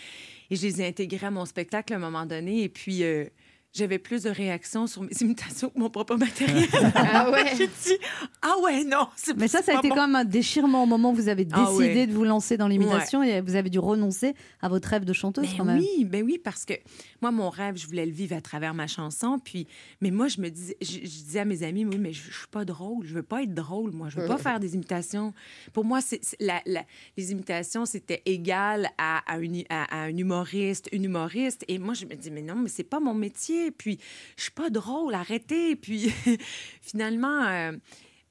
[0.50, 2.64] Et je les ai intégrés à mon spectacle à un moment donné.
[2.64, 3.26] Et puis, euh,
[3.74, 6.68] j'avais plus de réactions sur mes imitations que mon propre matériel.
[6.94, 7.54] Ah ouais.
[7.56, 7.98] J'ai dit,
[8.42, 9.08] ah ouais, non.
[9.36, 9.94] Mais ça, ça a été bon.
[9.96, 12.06] quand même un déchirement au moment où vous avez décidé Ah ouais.
[12.06, 15.48] de vous lancer dans l'imitation et vous avez dû renoncer à votre rêve de chanteuse
[15.56, 15.78] quand même.
[15.78, 16.74] oui, ben oui, parce que
[17.20, 19.38] moi, mon rêve, je voulais le vivre à travers ma chanson.
[19.42, 19.66] Puis,
[20.00, 22.36] mais moi, je me disais, je, je disais à mes amis, oui, mais je, je
[22.38, 25.32] suis pas drôle, je veux pas être drôle, moi, je veux pas faire des imitations.
[25.72, 26.84] Pour moi, c'est c'est- la- la-
[27.16, 31.64] les imitations, c'était égal à, à, une- à- à un humoriste, une humoriste.
[31.68, 33.63] Et moi, je me dis, mais non, mais c'est pas mon métier.
[33.70, 33.98] Puis,
[34.36, 35.76] je suis pas drôle, arrêtez.
[35.76, 36.12] Puis,
[36.80, 37.44] finalement.
[37.44, 37.72] euh,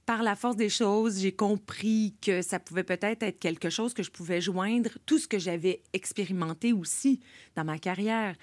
[0.05, 4.03] par la force des choses, j'ai compris que ça pouvait peut-être être quelque chose que
[4.03, 7.21] je pouvais joindre tout ce que j'avais expérimenté aussi
[7.55, 8.35] dans ma carrière,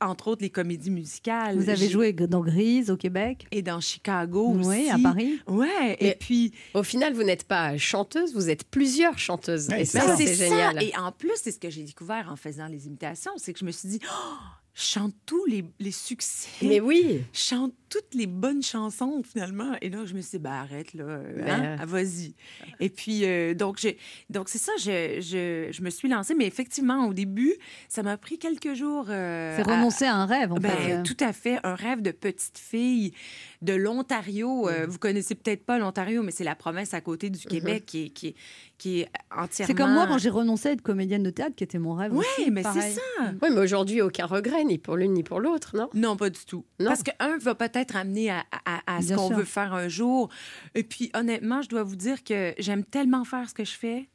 [0.00, 1.56] entre autres les comédies musicales.
[1.56, 3.46] Vous avez joué dans Grise au Québec?
[3.50, 4.68] Et dans Chicago aussi.
[4.68, 5.40] Oui, à Paris.
[5.46, 9.68] Ouais, et puis Au final, vous n'êtes pas chanteuse, vous êtes plusieurs chanteuses.
[9.68, 10.82] Ouais, et c'est ça, c'est génial.
[10.82, 13.64] Et en plus, c'est ce que j'ai découvert en faisant les imitations, c'est que je
[13.64, 14.34] me suis dit, oh,
[14.80, 16.48] chante tous les, les succès.
[16.62, 17.22] Mais oui.
[17.32, 19.72] Chante toutes les bonnes chansons, finalement.
[19.82, 21.04] Et là, je me suis dit, ben, arrête, là.
[21.04, 22.34] euh, Ben, hein, ah, vas-y.
[22.78, 23.96] Et puis, euh, donc, j'ai-
[24.30, 26.34] donc c'est ça, je, je, je me suis lancée.
[26.34, 27.54] Mais effectivement, au début,
[27.88, 29.06] ça m'a pris quelques jours.
[29.08, 30.92] euh, C'est renoncer à un rêve en ben, fait.
[30.92, 31.02] euh.
[31.02, 31.58] tout à fait.
[31.64, 33.12] Un rêve de petite fille
[33.60, 34.68] de l'Ontario.
[34.68, 38.04] Euh, vous connaissez peut-être pas l'Ontario, mais c'est la province à côté du Québec qui,
[38.04, 38.34] est, qui, est,
[38.78, 39.66] qui est entièrement...
[39.66, 42.12] C'est comme moi quand j'ai renoncé à être comédienne de théâtre, qui était mon rêve.
[42.14, 43.00] Oui, mais c'est ça.
[43.42, 45.88] Oui, mais aujourd'hui, aucun regret, ni pour l'une ni pour l'autre, non?
[45.94, 46.64] Non, pas du tout.
[46.78, 46.86] Non.
[46.86, 50.28] Parce qu'un va peut-être amener à, à- à ce qu'on veut faire un jour.
[50.74, 54.08] Et puis, honnêtement, je dois vous dire que j'aime tellement faire ce que je fais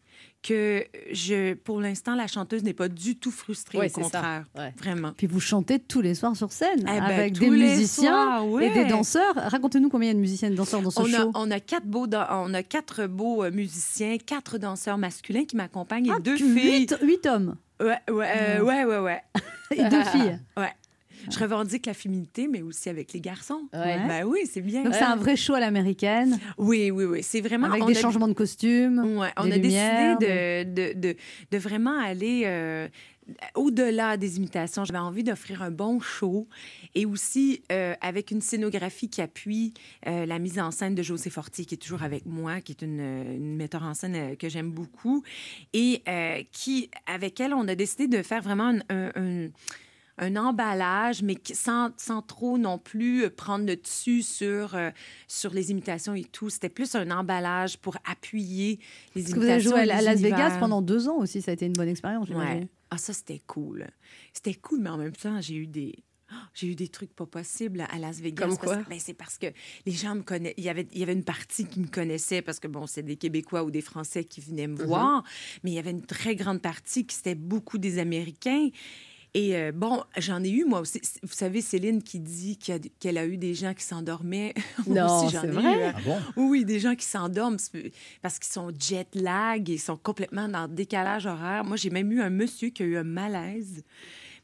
[0.43, 3.79] que je, pour l'instant, la chanteuse n'est pas du tout frustrée.
[3.79, 4.45] Ouais, au contraire.
[4.55, 4.73] Ouais.
[4.77, 5.13] Vraiment.
[5.17, 8.69] Puis vous chantez tous les soirs sur scène Eh ben, avec des musiciens soirs, et
[8.69, 9.33] des danseurs.
[9.35, 11.31] Racontez-nous combien il y a de musiciens et de danseurs dans ce On a, show.
[11.33, 16.07] on, a quatre beaux on a quatre beaux euh, musiciens, quatre danseurs masculins qui m'accompagnent
[16.07, 16.53] et Ah, deux filles.
[16.53, 19.21] huit, huit hommes Ouais, ouais, euh, ouais, ouais, ouais.
[19.75, 20.39] et deux filles.
[20.55, 20.71] Ouais.
[21.29, 23.61] Je revendique la féminité, mais aussi avec les garçons.
[23.73, 23.99] Ouais.
[24.07, 24.83] Ben oui, c'est bien.
[24.83, 27.23] Donc c'est un vrai show à l'américaine Oui, oui, oui.
[27.23, 27.67] C'est vraiment.
[27.69, 28.99] avec on des a- changements de costumes.
[29.17, 31.15] Ouais, on des a lumières, décidé de, de, de,
[31.51, 32.87] de vraiment aller euh,
[33.55, 34.85] au-delà des imitations.
[34.85, 36.47] J'avais envie d'offrir un bon show
[36.95, 39.73] et aussi euh, avec une scénographie qui appuie
[40.07, 42.81] euh, la mise en scène de José Fortier, qui est toujours avec moi, qui est
[42.81, 45.23] une, une metteur en scène que j'aime beaucoup
[45.73, 49.47] et euh, qui, avec elle, on a décidé de faire vraiment un- un- un
[50.17, 54.91] un emballage, mais sans, sans trop non plus euh, prendre le dessus sur, euh,
[55.27, 56.49] sur les imitations et tout.
[56.49, 58.79] C'était plus un emballage pour appuyer
[59.15, 59.71] les Parce que vous avez imitations.
[59.71, 62.61] joué à, Las Vegas pendant deux ans aussi, ça a été une bonne expérience, j'imagine.
[62.63, 62.67] Ouais.
[62.91, 63.87] Ah, ça, c'était cool.
[64.33, 65.95] C'était cool, mais en même temps, j'ai eu des.
[66.31, 68.45] oh, J'ai eu des trucs pas possibles à Las Vegas.
[68.45, 68.75] Comme quoi?
[68.87, 69.47] ben, c'est parce que
[69.87, 70.53] les gens me connaissent.
[70.57, 73.01] Il y avait, il y avait une partie qui me connaissait parce que, bon, c'est
[73.01, 75.23] des Québécois ou des Français qui venaient me voir.
[75.63, 78.69] Mais il y avait une très grande partie qui c'était beaucoup des Américains.
[79.35, 81.01] Et euh, bon, j'en ai eu, moi aussi.
[81.23, 84.53] Vous savez, Céline qui dit a- qu'elle a eu des gens qui s'endormaient.
[84.87, 85.63] Non, c'est ai vrai?
[85.63, 86.17] eu, euh, Ah bon?
[86.49, 87.57] oui, des gens qui s'endorment
[88.21, 91.63] parce qu'ils sont jet lag et ils sont complètement dans le décalage horaire.
[91.65, 93.83] Moi, j'ai même eu un monsieur qui a eu un malaise.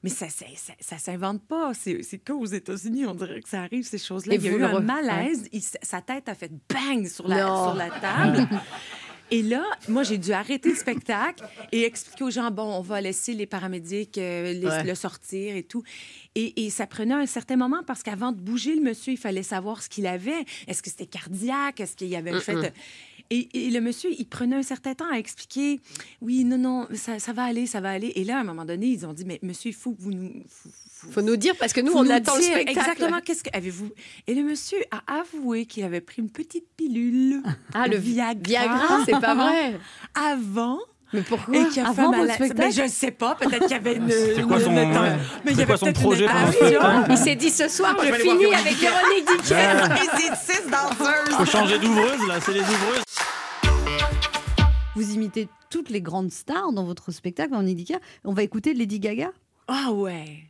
[0.02, 1.74] Mais ça, ça, ça, ça s'invente pas.
[1.76, 4.34] C'est qu'aux États-Unis, on dirait que ça arrive, ces choses-là.
[4.36, 5.48] Il y a eu un re- malaise.
[5.52, 7.64] il sa tête a fait bang sur la, Non.
[7.66, 8.48] sur la table.
[9.32, 13.00] Et là, moi, j'ai dû arrêter le spectacle et expliquer aux gens, bon, on va
[13.00, 14.84] laisser les paramédics euh, les- Ouais.
[14.84, 15.84] le sortir et tout.
[16.36, 19.44] Et, et ça prenait un certain moment parce qu'avant de bouger le monsieur, il fallait
[19.44, 20.46] savoir ce qu'il avait.
[20.68, 21.80] Est-ce que c'était cardiaque?
[21.80, 22.74] Est-ce qu'il y avait le fait...
[23.32, 25.80] Et, et le monsieur, il prenait un certain temps à expliquer,
[26.22, 28.12] oui, non, non, ça, ça va aller, ça va aller.
[28.16, 30.12] Et là, à un moment donné, ils ont dit, mais monsieur, il faut que vous
[30.12, 30.44] nous...
[30.48, 32.72] faut- faut- Faut nous dire parce que nous, on nous attend le spectacle.
[32.78, 33.90] Exactement, qu'est-ce que avez-vous?
[34.28, 37.42] Et le monsieur a avoué qu'il avait pris une petite pilule.
[37.74, 38.42] Ah, le Viagra.
[38.44, 39.80] Viagra, c'est pas vrai.
[40.16, 40.80] Avant.
[41.12, 43.12] Mais pourquoi Et qu'il a fait Avant mal votre à- spectacle Ben, je ne sais
[43.12, 44.10] pas, peut-être qu'il y avait une.
[44.10, 45.18] C'est quoi son- une- ouais.
[45.44, 48.46] Mais il y avait son projet une spectacle Il s'est dit ce soir, je finis
[48.46, 49.56] Véronique avec Véronique Dicker.
[49.56, 51.36] Et c'est six danseuses.
[51.36, 53.04] Faut changer d'ouvreuse là, c'est les ouvreuses.
[54.96, 57.96] Vous imitez toutes les grandes stars dans votre spectacle en Indica.
[58.26, 59.32] On va écouter Lady Gaga.
[59.68, 60.44] Ah ouais.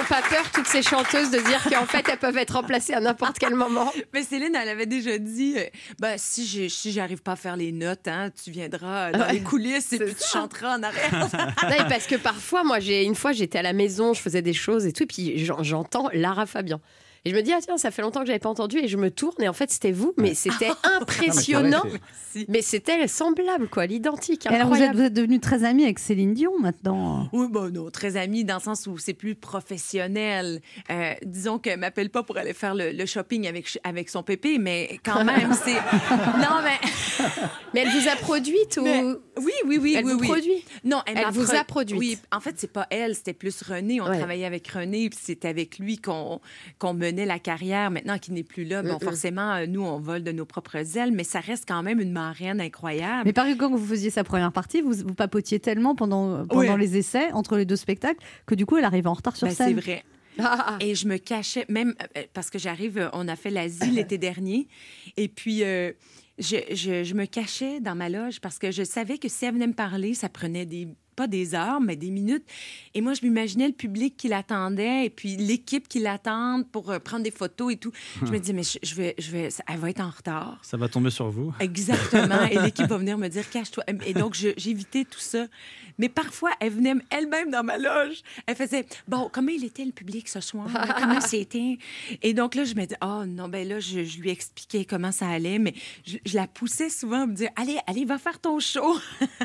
[0.00, 3.00] Ont pas peur, toutes ces chanteuses, de dire qu'en fait, elles peuvent être remplacées à
[3.00, 3.92] n'importe quel moment.
[4.12, 5.64] Mais Céline, elle avait déjà dit euh,
[5.98, 9.32] ben, si j'arrive pas à faire les notes, hein, tu viendras dans Ouais.
[9.34, 11.28] les coulisses et puis tu chanteras en arrière.
[11.66, 14.86] Non, parce que parfois, moi, une fois, j'étais à la maison, je faisais des choses
[14.86, 16.80] et tout, et puis j'en- j'entends Lara Fabian.
[17.26, 18.96] Et je me dis, ah tiens, ça fait longtemps que j'avais pas entendu, et je
[18.96, 21.82] me tourne, et en fait, c'était vous, mais c'était impressionnant.
[21.84, 24.46] Non, mais c'était semblable, quoi, l'identique.
[24.46, 27.28] Alors, vous êtes, vous êtes devenue très amie avec Céline Dion maintenant.
[27.32, 30.60] Oui, bon, non, très amie dans le sens où c'est plus professionnel.
[30.90, 34.58] Euh, disons qu'elle m'appelle pas pour aller faire le, le shopping avec, avec son pépé,
[34.58, 35.74] mais quand même, c'est.
[35.74, 36.78] Non, mais.
[37.74, 38.84] Mais elle vous a produite ou.
[38.84, 39.02] Mais-
[39.38, 39.94] oui, oui, oui.
[39.98, 40.28] Elle oui, vous oui.
[40.28, 40.64] produit?
[40.84, 41.98] Non, elle, Elle vous pro- a produite?
[41.98, 44.00] Oui, en fait, c'est pas elle, c'était plus René.
[44.00, 44.16] On Ouais.
[44.18, 46.40] travaillait avec René, puis c'est avec lui qu'on
[46.78, 47.90] qu'on menait la carrière.
[47.90, 51.12] Maintenant qu'il n'est plus là, bon, forcément, euh, nous, on vole de nos propres ailes,
[51.12, 53.22] mais ça reste quand même une marraine incroyable.
[53.24, 56.74] Mais par exemple, quand vous faisiez sa première partie, vous, vous papotiez tellement pendant, pendant
[56.74, 56.80] Oui.
[56.80, 59.54] les essais, entre les deux spectacles, que du coup, elle arrivait en retard sur Ben,
[59.54, 59.68] scène.
[59.68, 60.04] c'est vrai.
[60.80, 64.18] Et je me cachais, même euh, parce que j'arrive, euh, on a fait l'Asie l'été
[64.18, 64.68] dernier,
[65.16, 65.92] et puis euh,
[66.38, 69.54] je, je- je me cachais dans ma loge parce que je savais que si elle
[69.54, 72.44] venait me parler, ça prenait des pas des heures, mais des minutes.
[72.94, 76.98] Et moi, je m'imaginais le public qui l'attendait et puis l'équipe qui l'attend pour euh,
[76.98, 77.92] prendre des photos et tout.
[78.22, 80.58] Je me disais, mais je, je vais, je vais, elle va être en retard.
[80.62, 81.52] Ça va tomber sur vous.
[81.58, 82.44] Exactement.
[82.50, 83.84] Et l'équipe va venir me dire cache-toi.
[84.04, 85.46] Et donc, j'évitais tout ça.
[85.98, 88.22] Mais parfois, elle venait elle-même dans ma loge.
[88.46, 90.68] Elle faisait Bon, comment il était le public ce soir?
[90.98, 91.78] Comment c'était?
[92.22, 95.12] Et donc là, je me dis Oh non, ben là, je, je lui expliquais comment
[95.12, 95.74] ça allait, mais
[96.06, 98.98] je, je la poussais souvent à me dire Allez, allez, va faire ton show.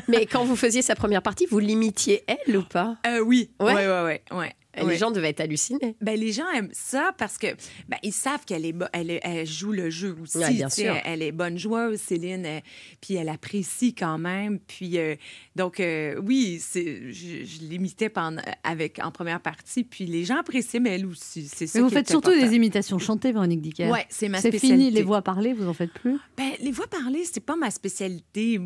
[0.08, 2.96] Mais quand vous faisiez sa première partie, vous l'imitiez elle ou pas?
[3.06, 3.50] Euh, oui.
[3.60, 3.74] Ouais.
[3.74, 4.22] Ouais, ouais, ouais.
[4.32, 4.52] ouais.
[4.74, 4.96] Les Ouais.
[4.96, 5.96] gens devaient être hallucinés.
[6.00, 7.48] Ben, les gens aiment ça parce que
[7.88, 10.38] ben, ils savent qu'elle est, elle, elle joue le jeu aussi.
[10.38, 10.96] Ouais, bien sûr.
[11.04, 12.62] Elle est bonne joueuse, Céline, elle-
[13.02, 14.58] puis elle apprécie quand même.
[14.60, 15.14] Puis euh,
[15.56, 20.38] donc euh, oui, c'est, je, je l'imitais pendant, avec en première partie, puis les gens
[20.38, 21.46] appréciaient, mais elle aussi.
[21.54, 22.46] C'est ça Mais vous faites surtout important.
[22.48, 23.90] des imitations chantées, Véronique Dicker.
[23.90, 24.90] Ouais, c'est ma C'est fini, spécialité.
[24.96, 26.16] les voix parlées, vous en faites plus?
[26.38, 28.58] Ben, les voix parlées, c'est pas ma spécialité.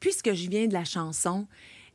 [0.00, 1.46] Puisque je viens de la chanson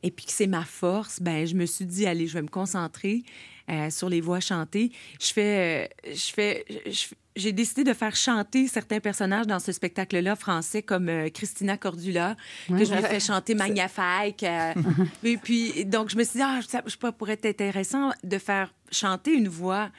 [0.02, 2.48] et puis que c'est ma force, ben, je me suis dit, allez, je vais me
[2.48, 3.22] concentrer
[3.70, 4.92] euh, sur les voix chantées.
[5.20, 5.88] Je fais.
[6.06, 6.64] euh, je fais.
[7.34, 12.36] j'ai décidé de faire chanter certains personnages dans ce spectacle-là français, comme euh, Christina Cordula,
[12.68, 14.42] que je lui fais chanter Magnifique.
[14.44, 14.72] euh,
[15.24, 18.72] et puis, donc, je me suis dit, ah, ça, je pourrais être intéressant de faire
[18.92, 19.90] chanter une voix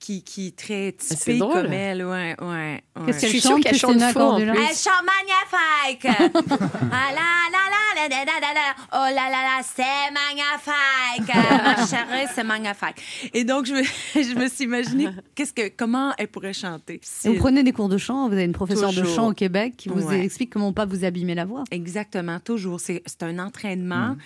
[0.00, 0.96] qui, qui est très
[1.38, 2.04] comme elle.
[2.04, 3.06] Ouais, ouais, ouais.
[3.06, 6.06] Qu'est-ce qu'elle chante, qu'elle chante Elle chante magnifique.
[6.92, 11.34] ah là là là, là, là, là, oh là là là, c'est magnifique.
[11.64, 13.30] Ma chérie, c'est magnifique.
[13.34, 13.82] Et donc, je me,
[14.14, 17.00] je me suis imaginé qu'est-ce que, comment elle pourrait chanter.
[17.24, 19.90] Vous prenez des cours de chant, vous avez une professeure de chant au Québec qui
[19.90, 21.64] vous explique comment pas vous abîmer la voix.
[21.70, 22.80] Exactement, toujours.
[22.80, 24.10] C'est un entraînement.
[24.10, 24.18] Mmh.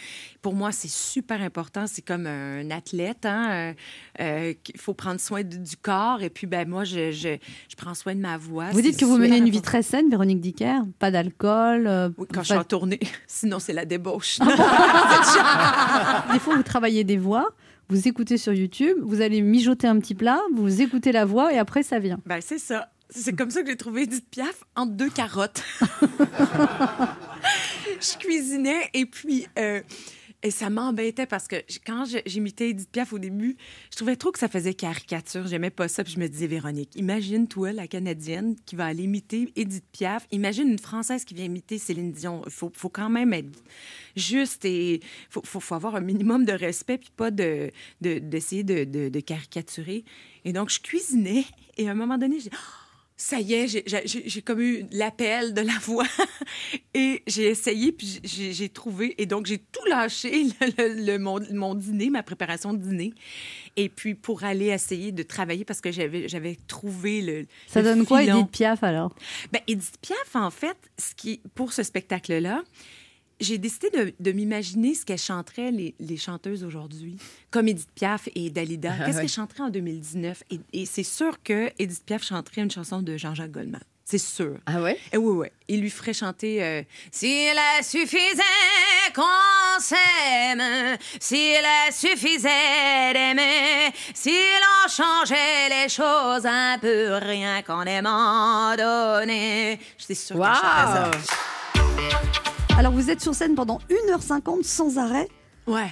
[0.44, 1.86] Pour moi, c'est super important.
[1.86, 3.24] C'est comme un athlète.
[3.24, 3.72] Hein?
[4.20, 6.20] Il faut prendre soin du, du corps.
[6.22, 7.38] Et puis, ben, moi, je, je,
[7.70, 8.66] je prends soin de ma voix.
[8.70, 11.86] Vous dites que vous menez une vie très saine, Véronique Dicker, pas d'alcool.
[11.86, 13.00] euh, Oui, pas- quand je suis en tournée.
[13.26, 14.38] Sinon, c'est la débauche.
[16.32, 17.48] Des fois, vous travaillez des voix,
[17.88, 21.58] vous écoutez sur YouTube, vous allez mijoter un petit plat, vous écoutez la voix et
[21.58, 22.18] après ça vient.
[22.26, 22.90] Ben, c'est ça.
[23.10, 25.62] C'est comme ça que j'ai trouvé Edith Piaf entre deux carottes.
[28.00, 29.46] je cuisinais et puis.
[29.58, 29.80] euh,
[30.44, 33.56] et ça m'embêtait parce que quand je- j'imitais Edith Piaf au début,
[33.90, 35.46] je trouvais trop que ça faisait caricature.
[35.46, 36.04] J'aimais pas ça.
[36.04, 40.26] Puis je me disais, Véronique, imagine toi, la Canadienne, qui va aller imiter Edith Piaf.
[40.32, 42.42] Imagine une Française qui vient imiter Céline Dion.
[42.44, 43.58] Il faut, faut quand même être
[44.16, 47.70] juste et faut, faut, faut avoir un minimum de respect puis pas de,
[48.02, 50.04] de- d'essayer de, de- de caricaturer.
[50.44, 51.46] Et donc, je cuisinais
[51.78, 52.56] et à un moment donné, dit, Oh,
[53.16, 56.06] ça y est, j'ai- comme eu l'appel de la voix.
[56.94, 59.14] et j'ai essayé, puis j'ai trouvé.
[59.18, 63.12] Et donc, j'ai tout lâché, le, le- le- mon, mon dîner, ma préparation de dîner.
[63.76, 67.46] Et puis, pour aller essayer de travailler, parce que j'avais trouvé le.
[67.68, 68.22] Ça le donne quoi.
[68.24, 69.14] Edith Piaf, alors?
[69.52, 72.62] Ben, Edith Piaf, en fait, ce qui, pour ce spectacle-là,
[73.40, 77.16] j'ai décidé de, de m'imaginer ce qu'elles chanteraient les, les chanteuses aujourd'hui,
[77.50, 78.94] comme Edith Piaf et Dalida.
[78.98, 80.42] Ah Qu'est-ce qu'elles chanteraient en 2019?
[80.50, 83.82] Et, et c'est sûr que Edith Piaf chanterait une chanson de Jean-Jacques Goldman.
[84.06, 84.58] C'est sûr.
[84.66, 84.98] Ah ouais?
[85.12, 85.46] Et oui, oui.
[85.66, 88.42] Il lui ferait chanter euh, S'il suffisait
[89.14, 98.76] qu'on s'aime, s'il suffisait d'aimer, si l'on changeait les choses un peu, rien qu'en aimant
[98.76, 99.78] donner.
[99.96, 102.43] Je suis sûre qu'elle chanterait ça.
[102.76, 105.28] Alors, vous êtes sur scène pendant 1h50 sans arrêt
[105.66, 105.88] Ouais.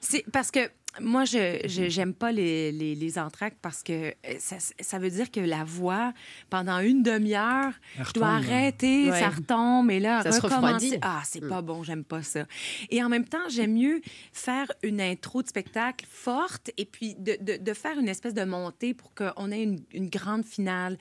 [0.00, 0.60] C'est parce que
[1.00, 5.30] moi, je j'aime pas les, les, les entr'actes parce que euh, ça, ça veut dire
[5.30, 6.12] que la voix,
[6.50, 7.72] pendant une demi-heure,
[8.06, 8.34] je dois là.
[8.36, 9.18] arrêter, Ouais.
[9.20, 10.66] ça retombe, et là, Ça se recommencer.
[10.74, 10.98] refroidit.
[11.02, 11.48] Ah, c'est Mm.
[11.48, 12.44] pas bon, j'aime pas ça.
[12.90, 14.00] Et en même temps, j'aime mieux
[14.32, 18.44] faire une intro de spectacle forte et puis de, de, de faire une espèce de
[18.44, 20.98] montée pour qu'on ait une, une grande finale.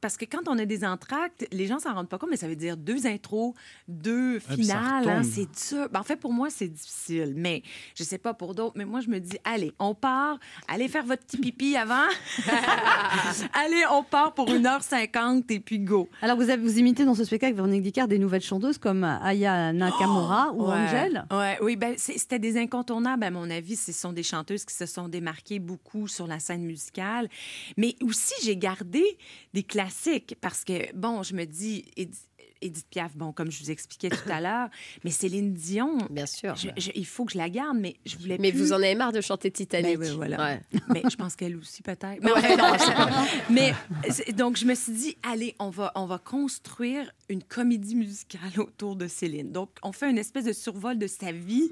[0.00, 2.46] Parce que quand on a des entr'actes, les gens s'en rendent pas compte, mais ça
[2.46, 3.54] veut dire deux intros,
[3.88, 5.08] deux ça finales.
[5.08, 5.88] hein, c'est dur.
[5.90, 7.32] Ben, en fait, pour moi, c'est difficile.
[7.36, 7.62] Mais
[7.94, 8.74] je sais pas pour d'autres.
[8.76, 10.38] Mais moi, je me dis, allez, on part.
[10.68, 12.04] Allez faire votre petit pipi avant.
[13.54, 16.08] allez, on part pour 1h50 et puis go.
[16.22, 19.72] Alors, vous, avez, vous imitez dans ce spectacle, Véronique Dicard, des nouvelles chanteuses comme Aya
[19.72, 20.68] Nakamura ou Oh!
[20.68, 20.74] Ouais.
[20.74, 21.24] Angèle?
[21.30, 23.76] Ouais, oui, ben, c'est- c'était des incontournables, à mon avis.
[23.76, 27.28] Ce sont des chanteuses qui se sont démarquées beaucoup sur la scène musicale.
[27.76, 29.02] Mais aussi, j'ai gardé
[29.54, 29.85] des classiques
[30.40, 31.84] parce que, bon, je me dis,
[32.62, 34.68] Édith Piaf, bon, comme je vous expliquais tout à l'heure,
[35.04, 36.54] mais Céline Dion, Bien sûr.
[36.56, 38.60] je- je- il faut que je la garde, mais je voulais Mais plus...
[38.60, 39.98] vous en avez marre de chanter Titanic.
[39.98, 40.36] Ben oui, voilà.
[40.38, 40.60] Ouais.
[40.92, 42.20] Mais je pense qu'elle aussi, peut-être.
[42.22, 43.26] Mais, non, je pas.
[43.50, 43.74] Mais,
[44.10, 48.40] c'est- donc, je me suis dit, allez, on va, on va construire une comédie musicale
[48.58, 49.50] autour de Céline.
[49.52, 51.70] Donc, on fait une espèce de survol de sa vie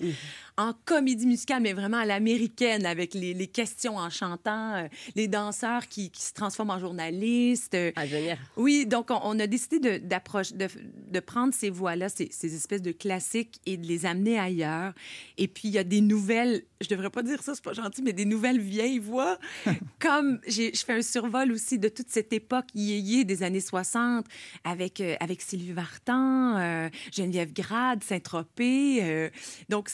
[0.57, 5.29] en comédie musicale, mais vraiment à l'américaine, avec les, les questions en chantant, euh, les
[5.29, 7.75] danseurs qui, qui se transforment en journalistes.
[7.75, 8.39] euh, Ah, génial.
[8.57, 12.55] oui, donc on, on a décidé de, d'approche- de, de prendre ces voix-là, ces, ces
[12.55, 14.93] espèces de classiques, et de les amener ailleurs.
[15.39, 18.03] Et puis, il y a des nouvelles, je devrais pas dire ça, c'est pas gentil,
[18.03, 19.39] mais des nouvelles vieilles voix.
[20.01, 24.27] Comme je fais un survol aussi de toute cette époque yéyé des années 60
[24.65, 28.99] avec, euh, avec Sylvie Vartan, euh, Geneviève Grade, Saint-Tropez.
[29.03, 29.31] euh,
[29.69, 29.91] donc,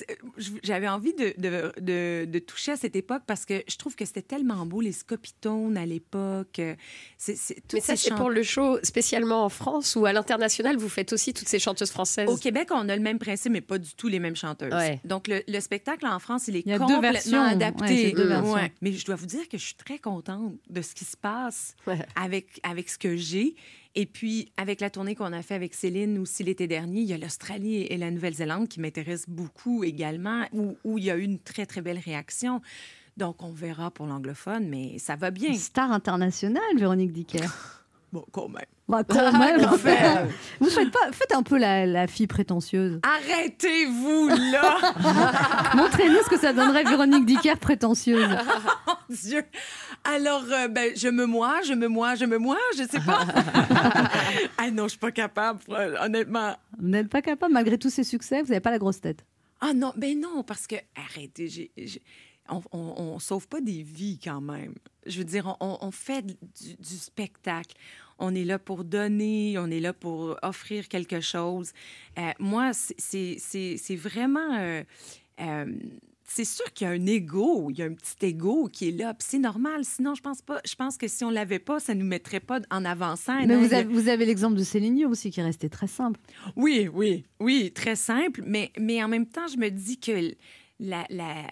[0.63, 4.05] j'avais envie de, de, de- de toucher à cette époque parce que je trouve que
[4.05, 6.59] c'était tellement beau, les scopitones à l'époque.
[6.59, 6.77] Mais
[7.19, 11.33] ça, ces c'est pour le show spécialement en France ou à l'international, vous faites aussi
[11.33, 12.29] toutes ces chanteuses françaises.
[12.29, 14.73] Au Québec, on a le même principe, mais pas du tout les mêmes chanteuses.
[14.73, 15.01] Ouais.
[15.05, 17.43] Donc, le, le spectacle en France, il est Il y a deux complètement versions.
[17.43, 18.13] Adapté.
[18.13, 18.31] deux.
[18.41, 18.73] Ouais.
[18.81, 21.75] Mais je dois vous dire que je suis très contente de ce qui se passe
[21.87, 21.99] Ouais.
[22.17, 23.55] avec, avec ce que j'ai.
[23.97, 27.13] Et puis, avec la tournée qu'on a fait avec Céline aussi l'été dernier, il y
[27.13, 31.23] a l'Australie et la Nouvelle-Zélande qui m'intéressent beaucoup également, où, où il y a eu
[31.23, 32.61] une très, très belle réaction.
[33.17, 35.53] Donc, on verra pour l'anglophone, mais ça va bien.
[35.55, 37.41] Star internationale, Véronique Dicker.
[38.13, 38.65] Bon, quand même.
[38.89, 39.61] Bah, quand même.
[39.61, 40.29] Quand même.
[40.61, 42.99] Vous faites pas, faites un peu la, la fille prétentieuse.
[43.05, 44.79] Arrêtez-vous là!
[45.77, 48.29] Montrez-nous ce que ça donnerait Véronique Dicker prétentieuse.
[48.87, 49.45] Mon Dieu!
[50.03, 53.21] Alors, euh, ben, je me moie, je me moie, je me moie, je sais pas.
[54.59, 56.57] ah non, je suis pas capable, euh, honnêtement.
[56.81, 59.25] Vous n'êtes pas capable, malgré tous ces succès, vous n'avez pas la grosse tête.
[59.61, 62.03] Ah non, ben non, parce que, arrêtez, j'ai- j'ai-
[62.51, 64.75] on, on sauve pas des vies quand même.
[65.07, 66.35] Je veux dire, on, on fait du,
[66.79, 67.77] du spectacle.
[68.19, 71.73] On est là pour donner, on est là pour offrir quelque chose.
[72.19, 74.59] Euh, moi, c'est- vraiment...
[74.59, 74.83] euh,
[75.41, 75.73] euh,
[76.33, 78.93] c'est sûr qu'il y a un ego, il y a un petit ego qui est
[78.93, 79.85] là, puis c'est normal.
[79.85, 80.61] Sinon, je pense pas.
[80.65, 83.49] Je pense que si on l'avait pas, ça nous mettrait pas en avant-scène.
[83.49, 83.59] Mais hein.
[83.59, 86.21] vous avez, vous avez l'exemple de Céline aussi, qui est resté très simple.
[86.55, 90.37] oui, oui, oui, très simple, mais, mais en même temps, je me dis que
[90.81, 91.47] la, la,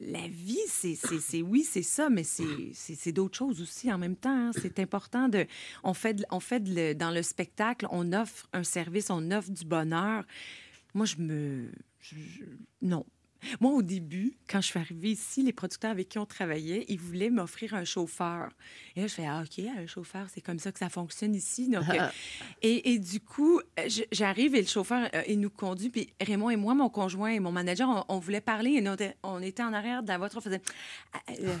[0.00, 4.48] la vie, c'est, oui, c'est ça, mais c'est, d'autres choses aussi en même temps.
[4.48, 4.50] hein.
[4.60, 5.46] C'est important de...
[5.84, 6.14] On fait,
[6.96, 10.24] dans le spectacle, on offre un service, on offre du bonheur.
[10.94, 11.70] Moi, je me...
[12.82, 13.06] non.
[13.60, 16.98] Moi, au début, quand je suis arrivée ici, les producteurs avec qui on travaillait, ils
[16.98, 18.50] voulaient m'offrir un chauffeur.
[18.96, 21.68] Et là, je fais, ah, OK, un chauffeur, c'est comme ça que ça fonctionne ici.
[21.68, 22.08] Donc, euh,
[22.62, 23.60] et, et du coup,
[24.12, 25.90] j'arrive et le chauffeur, euh, il nous conduit.
[25.90, 28.94] Puis Raymond et moi, mon conjoint et mon manager, on, on voulait parler et on
[28.94, 30.38] était, on était en arrière de la voiture.
[30.38, 30.62] On faisait.
[31.12, 31.56] Ah, euh,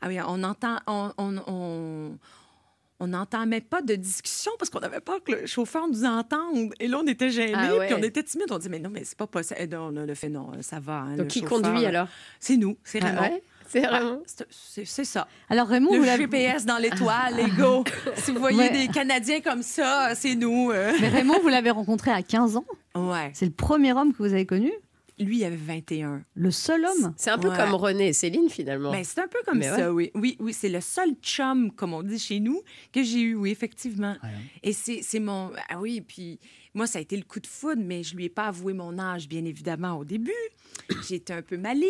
[0.00, 0.78] ah oui, on entend.
[0.86, 2.18] On, on, on,
[3.00, 6.72] on n'entamait pas de discussion parce qu'on n'avait pas que le chauffeur nous entende.
[6.78, 7.86] Et là, on était gênés, Ah ouais.
[7.86, 8.52] puis on était timides.
[8.52, 9.58] On dit, mais non, mais c'est pas possible.
[9.60, 10.98] Et là, on a fait, non, ça va.
[11.00, 12.06] hein, Donc, le qui chauffeur, conduit alors?
[12.38, 13.20] C'est nous, c'est Ah Raymond.
[13.22, 13.42] ouais?
[13.68, 14.18] C'est vraiment.
[14.26, 15.28] C'est- C'est ça.
[15.48, 17.84] Alors Raymond, Le vous l'avez- GPS dans l'étoile, les go.
[18.16, 18.70] Si vous voyez Ouais.
[18.86, 20.70] des Canadiens comme ça, c'est nous.
[20.72, 20.92] euh.
[21.00, 22.64] Mais Raymond, vous l'avez rencontré à 15 ans?
[22.96, 23.30] Ouais.
[23.32, 24.72] C'est le premier homme que vous avez connu?
[25.20, 26.24] Lui, il avait 21.
[26.34, 27.14] Le seul homme?
[27.16, 27.56] C'est un peu Ouais.
[27.56, 28.90] comme René et Céline finalement.
[28.90, 30.10] Ben, c'est un peu comme Mais ça, oui.
[30.14, 33.50] Oui, oui, c'est le seul chum, comme on dit chez nous, que j'ai eu, oui,
[33.50, 34.16] effectivement.
[34.62, 35.50] Et c'est c'est mon...
[35.68, 36.40] Ah oui, puis
[36.74, 38.98] moi, ça a été le coup de foudre, mais je lui ai pas avoué mon
[38.98, 40.30] âge, bien évidemment, au début.
[41.08, 41.84] J'étais un peu maline.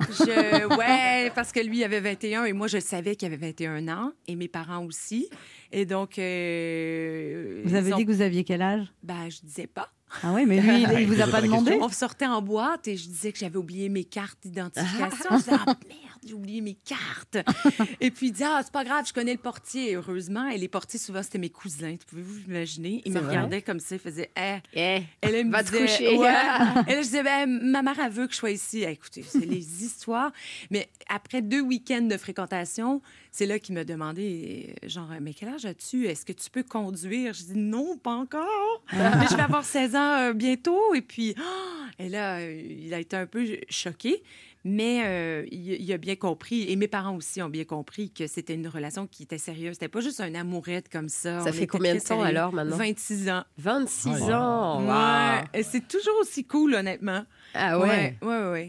[0.00, 0.66] Je...
[0.76, 4.12] Ouais, parce que lui, il avait 21 et moi, je savais qu'il avait 21 ans,
[4.26, 5.28] et mes parents aussi.
[5.70, 6.18] Et donc...
[6.18, 8.86] euh, Vous avez ont- dit que vous aviez quel âge?
[9.02, 9.90] Ben, je disais pas.
[10.22, 12.96] Ah oui, mais lui, il, il vous a pas demandé On sortait en boîte et
[12.96, 15.30] je disais que j'avais oublié mes cartes d'identification.
[15.30, 17.36] je disais, ah merde, j'ai oublié mes cartes.
[18.00, 20.48] et puis il dit, ah, c'est pas grave, je connais le portier, heureusement.
[20.48, 21.96] Et les portiers, souvent, c'était mes cousins.
[22.08, 23.02] Pouvez-vous imaginer?
[23.04, 24.56] Ils me regardaient comme ça, ils faisaient, eh.
[24.74, 26.16] Eh, Elle elle me va te disait, coucher.
[26.16, 26.28] ouais.
[26.88, 28.82] Et là, je disais, ben, ma mère, elle veut que je sois ici.
[28.82, 30.32] Eh, Écoutez, c'est les histoires.
[30.70, 35.64] Mais après deux week-ends de fréquentation, c'est là qu'il m'a demandé, genre, mais quel âge
[35.64, 36.06] as-tu?
[36.06, 37.32] Est-ce que tu peux conduire?
[37.34, 38.82] Je dis, non, pas encore.
[38.92, 40.94] mais je vais avoir 16 ans euh, bientôt.
[40.94, 41.86] Et puis, ah!
[41.98, 44.22] et là, euh, il a été un peu choqué.
[44.64, 48.28] Mais euh, il, il a bien compris, et mes parents aussi ont bien compris que
[48.28, 49.74] c'était une relation qui était sérieuse.
[49.74, 51.40] C'était pas juste un amourette comme ça.
[51.40, 52.24] Ça On fait combien de temps, sérieux.
[52.26, 52.76] alors, maintenant?
[52.76, 53.42] 26 ans.
[53.58, 54.32] 26 Ouais.
[54.32, 54.80] ans.
[54.82, 55.40] Ouais.
[55.58, 55.62] wow.
[55.68, 57.24] C'est toujours aussi cool, honnêtement.
[57.54, 58.16] Ah ouais.
[58.22, 58.68] Ouais, ouais, ouais.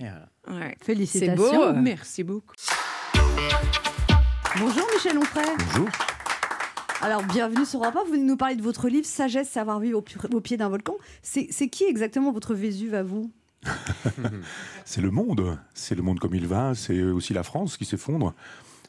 [0.49, 0.75] Ouais.
[0.81, 1.45] Félicitations.
[1.51, 1.73] C'est beau.
[1.73, 2.55] Merci beaucoup.
[4.59, 5.45] Bonjour Michel Onfray.
[5.73, 5.89] Bonjour.
[7.01, 8.03] Alors, bienvenue sur Europe 1.
[8.05, 10.95] Vous venez nous parler de votre livre Sagesse, savoir vivre au, au pied d'un volcan.
[11.21, 13.31] C'est c'est qui exactement votre Vésuve à vous?
[14.85, 15.57] C'est le monde.
[15.73, 16.75] C'est le monde comme il va.
[16.75, 18.33] C'est aussi la France qui s'effondre.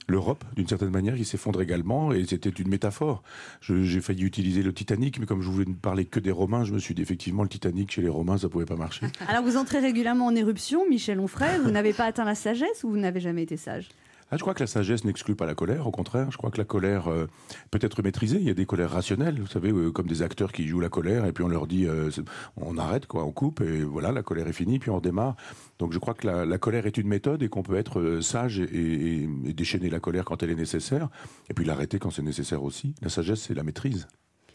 [0.07, 3.22] L'Europe, d'une certaine manière, qui s'effondre également, et c'était une métaphore.
[3.62, 6.75] J'ai failli utiliser le Titanic, mais comme je voulais ne parler que des Romains, je
[6.75, 9.07] me suis dit effectivement le Titanic chez les Romains, ça pouvait pas marcher.
[9.29, 11.59] Alors, vous entrez régulièrement en éruption, Michel Onfray.
[11.59, 13.89] Vous n'avez pas atteint la sagesse ou vous n'avez jamais été sage?
[14.35, 16.28] Ah, je crois que la sagesse n'exclut pas la colère, au contraire.
[16.32, 17.28] Je crois que la colère euh,
[17.70, 18.39] peut être maîtrisée.
[18.39, 20.89] Il y a des colères rationnelles, vous savez, euh, comme des acteurs qui jouent la
[20.89, 22.11] colère, et puis on leur dit euh,
[22.57, 25.37] on arrête, quoi, on coupe, et voilà, la colère est finie, puis on redémarre.
[25.78, 28.59] Donc je crois que la, la colère est une méthode et qu'on peut être sage
[28.59, 31.09] et, et- et déchaîner la colère quand elle est nécessaire,
[31.49, 32.97] et puis l'arrêter quand c'est nécessaire aussi.
[33.03, 34.09] La sagesse, c'est la maîtrise.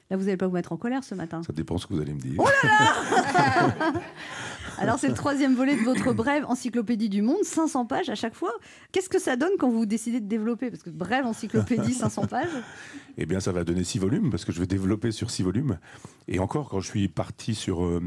[0.09, 1.41] Là, vous n'allez pas vous mettre en colère ce matin.
[1.43, 2.41] Ça dépend ce que vous allez me dire.
[4.79, 8.33] Alors, c'est le troisième volet de votre brève encyclopédie du monde, 500 pages à chaque
[8.33, 8.51] fois.
[8.91, 10.71] Qu'est-ce que ça donne quand vous décidez de développer?
[10.71, 12.47] Parce que brève encyclopédie, 500 pages.
[13.17, 15.79] Eh bien, ça va donner six volumes parce que je vais développer sur six volumes.
[16.27, 18.01] Et encore, quand je suis parti sur euh,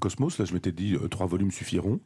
[0.00, 2.00] Cosmos, là, je m'étais dit euh, trois volumes suffiront.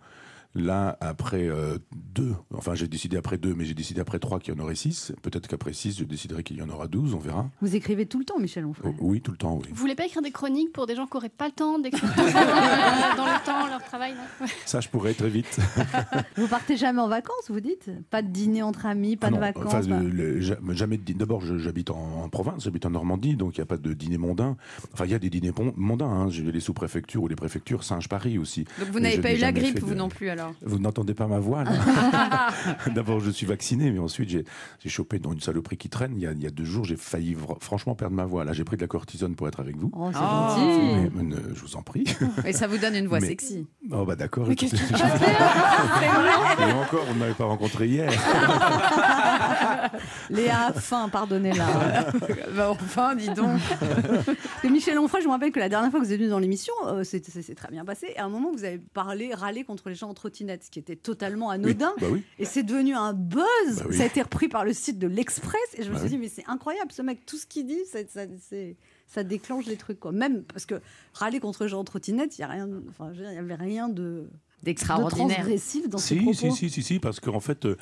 [0.58, 4.54] Là, après euh, deux, enfin, j'ai décidé après deux, mais j'ai décidé après trois qu'il
[4.54, 5.12] y en aurait six.
[5.20, 7.50] Peut-être qu'après six, je déciderai qu'il y en aura douze, on verra.
[7.60, 8.90] Vous écrivez tout le temps, Michel Onfray.
[8.90, 9.66] Oh, oui, tout le temps, oui.
[9.68, 12.02] Vous voulez pas écrire des chroniques pour des gens qui n'auraient pas le temps d'écrire
[12.16, 14.46] dans le temps, leur travail non?
[14.46, 14.52] Ouais.
[14.64, 15.58] Ça, je pourrais très vite.
[16.38, 17.90] Vous partez jamais en vacances, vous dites?
[18.08, 20.96] Pas de dîner entre amis, pas Ah de vacances enfin, pas- le- le- ja- jamais
[20.96, 21.18] de dîner.
[21.18, 24.16] D'abord, j'habite en, en province, j'habite en Normandie, donc il n'y a pas de dîner
[24.16, 24.56] mondain.
[24.94, 26.06] Enfin, il y a des dîners mondains.
[26.08, 26.30] Hein.
[26.30, 28.64] J'ai les sous-préfectures ou les préfectures, Singe-Paris aussi.
[28.78, 30.45] Donc vous n'avez pas eu la grippe, vous de- non plus alors?
[30.62, 31.72] Vous n'entendez pas ma voix là
[32.94, 34.44] D'abord, je suis vacciné, mais ensuite, j'ai
[34.88, 36.12] chopé dans une saloperie qui traîne.
[36.16, 38.44] Il y a, il y a deux jours, j'ai failli franchement perdre ma voix.
[38.44, 39.90] Là, j'ai pris de la cortisone pour être avec vous.
[39.94, 40.22] Oh, c'est Oh.
[40.22, 40.94] gentil.
[40.94, 42.04] Mais- mais ne- je vous en prie.
[42.44, 43.66] Et ça vous donne une voix Mais- sexy.
[43.90, 44.46] Oh, bah d'accord.
[44.48, 44.94] Mais qu'est-ce que tu
[46.68, 48.10] Et encore, vous ne m'avez pas rencontré hier.
[50.30, 52.10] Léa, fin, pardonnez-la.
[52.56, 53.60] bah enfin, dis donc.
[53.78, 54.24] Parce
[54.62, 56.38] que Michel Onfray, je me rappelle que la dernière fois que vous êtes venu dans
[56.38, 57.20] l'émission, euh, c'est
[57.54, 58.08] très bien passé.
[58.14, 60.78] Et à un moment, vous avez parlé, râlé contre les gens en trottinette, ce qui
[60.78, 61.94] était totalement anodin.
[62.00, 62.22] bah oui.
[62.38, 63.44] Et c'est devenu un buzz.
[63.78, 63.96] Bah oui.
[63.96, 65.60] Ça a été repris par le site de l'Express.
[65.78, 66.14] Et je me Bah suis oui.
[66.16, 68.76] dit, mais c'est incroyable, ce mec, tout ce qu'il dit, ça, ça- c'est-
[69.06, 70.00] ça déclenche les trucs.
[70.00, 70.12] Quoi.
[70.12, 70.80] Même parce que
[71.14, 73.94] râler contre les gens en trottinette, il n'y il y avait rien de.
[73.94, 74.28] de
[74.62, 75.36] D'extraordinaire.
[75.36, 76.32] transgressif dans ses Si, propos.
[76.32, 77.76] si, si, si, si, parce qu'en fait, euh,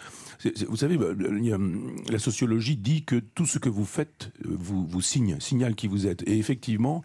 [0.68, 1.06] vous savez, bah,
[1.54, 5.76] hum, la sociologie dit que tout ce que vous faites euh, vous, vous signe, signale
[5.76, 6.22] qui vous êtes.
[6.28, 7.02] Et effectivement,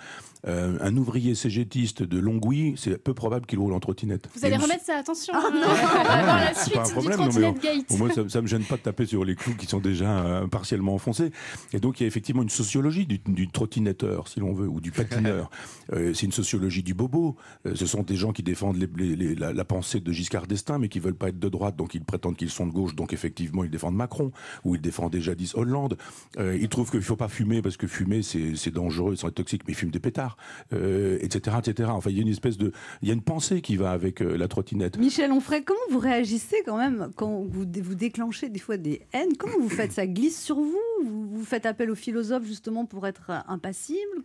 [0.48, 4.30] euh, un ouvrier cégétiste de Longwy, c'est peu probable qu'il roule en trottinette.
[4.36, 5.34] Vous allez une- remettre ça, attention.
[5.36, 5.52] Ah, hein.
[5.54, 5.60] non.
[5.62, 7.98] On va voir la suite pas un du problème, non, mais trottinette gate.
[8.00, 10.48] Moi, ça, ça me gêne pas de taper sur les clous qui sont déjà euh,
[10.48, 11.32] partiellement enfoncés.
[11.74, 14.80] Et donc, il y a effectivement une sociologie du, du trottinetteur, si l'on veut, ou
[14.82, 15.50] du patineur.
[15.92, 17.36] Euh, c'est une sociologie du bobo.
[17.66, 20.46] Euh, ce sont des gens qui défendent les- les- les- la, la pensée de Giscard
[20.46, 22.94] d'Estaing, mais qui veulent pas être de droite, donc ils prétendent qu'ils sont de gauche,
[22.96, 24.32] donc effectivement, ils défendent Macron,
[24.64, 25.98] ou ils défendaient jadis Hollande.
[26.38, 29.64] Euh, ils trouvent qu'il faut pas fumer parce que fumer, c'est c'est dangereux, c'est toxique,
[29.68, 30.29] mais ils fument des pétards,
[30.74, 31.90] euh, etc., etc.
[31.92, 32.72] Enfin, il y a une espèce de,
[33.02, 34.98] il y a une pensée qui va avec euh, la trottinette.
[34.98, 39.36] Michel Onfray, comment vous réagissez quand même quand vous, vous déclenchez des fois des haines?
[39.38, 39.92] Comment vous faites?
[39.92, 40.78] Ça glisse sur vous?
[41.04, 44.24] Vous, vous faites appel aux philosophes justement pour être euh, impassible?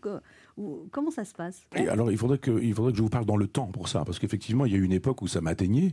[0.56, 1.62] Ou Comment ça se passe?
[1.76, 3.88] Et alors, il faudrait, que, il faudrait que je vous parle dans le temps pour
[3.88, 5.92] ça, parce qu'effectivement, il y a eu une époque où ça m'atteignait,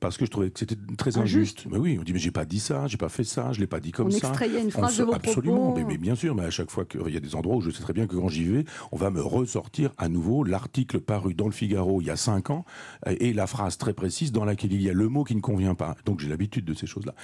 [0.00, 1.60] parce que je trouvais que c'était très Injuste.
[1.60, 1.66] injuste.
[1.70, 3.66] Mais oui, on dit, mais j'ai pas dit ça, j'ai pas fait ça, je l'ai
[3.66, 4.28] pas dit comme On ça.
[4.28, 6.70] extrayait une On phrase se- de vos Absolument, mais, mais bien sûr, mais à chaque
[6.70, 8.64] fois qu'il y a des endroits où je sais très bien que quand j'y vais,
[8.90, 12.50] on va me ressortir à nouveau l'article paru dans le Figaro il y a cinq
[12.50, 12.64] ans,
[13.06, 15.74] et la phrase très précise dans laquelle il y a le mot qui ne convient
[15.74, 15.96] pas.
[16.04, 17.14] Donc j'ai l'habitude de ces choses-là.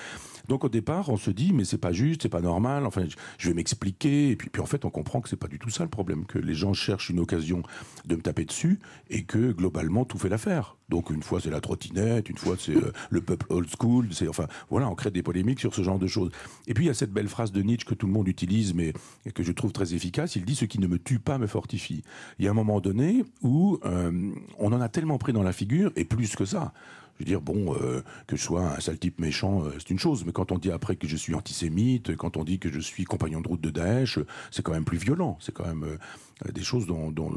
[0.48, 2.86] Donc au départ, on se dit, mais c'est pas juste, c'est pas normal.
[2.86, 3.04] Enfin,
[3.38, 4.30] je vais m'expliquer.
[4.30, 6.24] Et puis, puis en fait, on comprend que c'est pas du tout ça le problème,
[6.24, 7.62] que les gens cherchent une occasion
[8.06, 8.78] de me taper dessus
[9.10, 10.76] et que globalement tout fait l'affaire.
[10.88, 14.28] Donc une fois c'est la trottinette, une fois c'est euh, le peuple old school, c'est
[14.28, 16.30] enfin voilà, on crée des polémiques sur ce genre de choses.
[16.66, 18.74] Et puis il y a cette belle phrase de Nietzsche que tout le monde utilise,
[18.74, 18.92] mais
[19.34, 20.36] que je trouve très efficace.
[20.36, 22.02] Il dit ce qui ne me tue pas me fortifie.
[22.38, 25.52] Il y a un moment donné où euh, on en a tellement pris dans la
[25.52, 26.72] figure et plus que ça.
[27.18, 29.98] Je veux dire, bon, euh, que je sois un sale type méchant, euh, c'est une
[29.98, 32.78] chose, mais quand on dit après que je suis antisémite, quand on dit que je
[32.78, 35.36] suis compagnon de route de Daesh, c'est quand même plus violent.
[35.40, 37.32] C'est quand même euh, des choses dont, dont,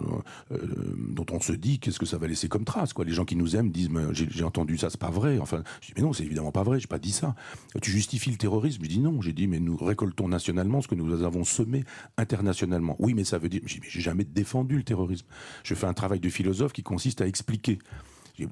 [0.52, 2.94] dont on se dit qu'est-ce que ça va laisser comme trace.
[2.94, 3.06] Quoi.
[3.06, 5.40] Les gens qui nous aiment disent, j'ai entendu ça, c'est pas vrai.
[5.40, 7.36] Enfin, je dis, mais non, c'est évidemment pas vrai, j'ai pas dit ça.
[7.82, 8.84] Tu justifies le terrorisme?
[8.84, 11.84] Je dis non, j'ai dit, mais nous récoltons nationalement ce que nous avons semé
[12.18, 12.96] internationalement.
[13.00, 15.26] Oui, mais ça veut dire, je j'ai jamais défendu le terrorisme.
[15.64, 17.80] Je fais un travail de philosophe qui consiste à expliquer.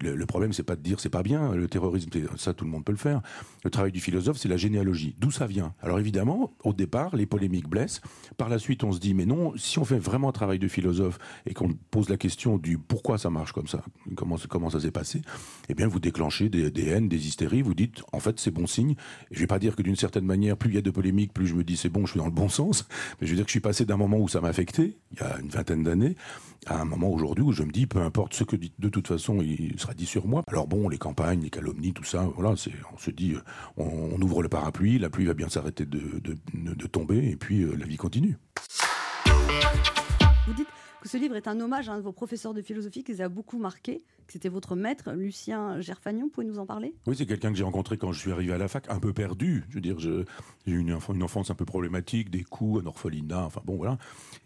[0.02, 2.72] Le, le problème, c'est pas de dire c'est pas bien, le terrorisme, ça tout le
[2.72, 3.22] monde peut le faire.
[3.64, 5.16] Le travail du philosophe, c'est la généalogie.
[5.20, 5.74] D'où ça vient?
[5.82, 8.02] Alors évidemment, au départ, les polémiques blessent.
[8.38, 10.68] Par la suite, on se dit mais non, si on fait vraiment un travail de
[10.68, 13.84] philosophe et qu'on pose la question du pourquoi ça marche comme ça,
[14.16, 15.22] comment, ça s'est passé,
[15.70, 17.62] eh bien vous déclenchez des, haines, des hystéries.
[17.62, 18.92] Vous dites en fait c'est bon signe.
[19.32, 21.34] Et je vais pas dire que d'une certaine manière, plus il y a de polémiques,
[21.34, 22.88] plus je me dis c'est bon, je suis dans le bon sens.
[23.20, 25.20] Mais je veux dire que je suis passé d'un moment où ça m'a affecté, il
[25.20, 26.16] y a une vingtaine d'années,
[26.66, 29.42] à un moment aujourd'hui où je me dis peu importe ce que de toute façon
[29.80, 30.44] il sera dit sur moi.
[30.48, 33.42] Alors bon, les campagnes, les calomnies, tout ça, voilà, c'est, on se dit, euh,
[33.78, 37.38] on, on ouvre le parapluie, la pluie va bien s'arrêter de, de, de tomber et
[37.38, 38.38] puis euh, la vie continue.
[40.48, 40.68] Vous dites
[41.02, 43.22] que ce livre est un hommage à un de vos professeurs de philosophie qui vous
[43.22, 46.28] a beaucoup marqué, que c'était votre maître, Lucien Gerfagnon.
[46.28, 46.94] Pouvez nous en parler?
[47.08, 49.14] Oui, c'est quelqu'un que j'ai rencontré quand je suis arrivé à la fac, un peu
[49.14, 49.64] perdu.
[49.70, 50.26] Je veux dire, j'ai
[50.68, 50.92] eu une,
[51.24, 53.98] enfance un peu problématique, des coups, un orphelinat, enfin bon, voilà.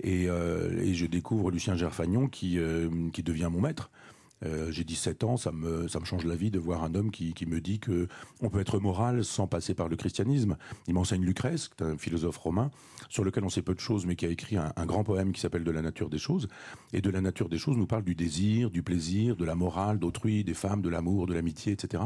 [0.04, 3.90] Et, euh, et je découvre Lucien Gerfagnon qui, euh, qui devient mon maître.
[4.46, 7.62] Euh, j'ai 17 ans, ça me, change la vie de voir un homme qui, me
[7.62, 8.08] dit que
[8.42, 10.58] on peut être moral sans passer par le christianisme.
[10.88, 12.72] Il m'enseigne Lucrèce, qui est un philosophe romain,
[13.10, 15.42] sur lequel on sait peu de choses, mais qui a écrit un, grand poème qui
[15.42, 16.48] s'appelle De la nature des choses.
[16.92, 20.00] Et de la nature des choses nous parle du désir, du plaisir, de la morale
[20.00, 22.04] d'autrui, des femmes, de l'amour, de l'amitié, etc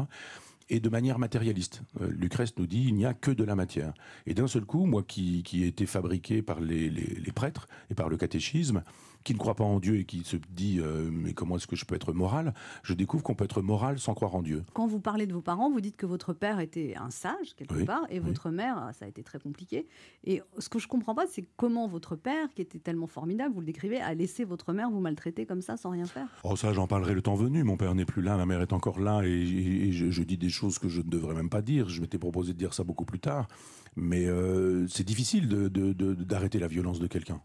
[0.70, 1.80] et de manière matérialiste.
[2.02, 3.94] Euh, Lucrèce nous dit il n'y a que de la matière.
[4.26, 8.18] Et d'un seul coup, moi qui, ai été fabriqué par les prêtres et par le
[8.18, 8.82] catéchisme,
[9.24, 11.76] qui ne croit pas en Dieu et qui se dit euh, mais comment est-ce que
[11.76, 12.54] je peux être moral?
[12.82, 14.64] Je découvre qu'on peut être moral sans croire en Dieu.
[14.74, 17.74] Quand vous parlez de vos parents, vous dites que votre père était un sage, quelque
[17.74, 19.86] Oui, part, et votre mère, ça a été très compliqué.
[20.24, 23.60] Et ce que je comprends pas, c'est comment votre père, qui était tellement formidable, vous
[23.60, 26.28] le décrivez, a laissé votre mère vous maltraiter comme ça sans rien faire?
[26.44, 27.64] Oh ça, j'en parlerai le temps venu.
[27.64, 30.22] Mon père n'est plus là, ma mère est encore là, et, et- et je, je
[30.22, 31.88] dis des choses que je ne devrais même pas dire.
[31.88, 33.48] Je m'étais proposé de dire ça beaucoup plus tard,
[33.96, 37.40] mais euh, c'est difficile de- de- de- d'arrêter la violence de quelqu'un.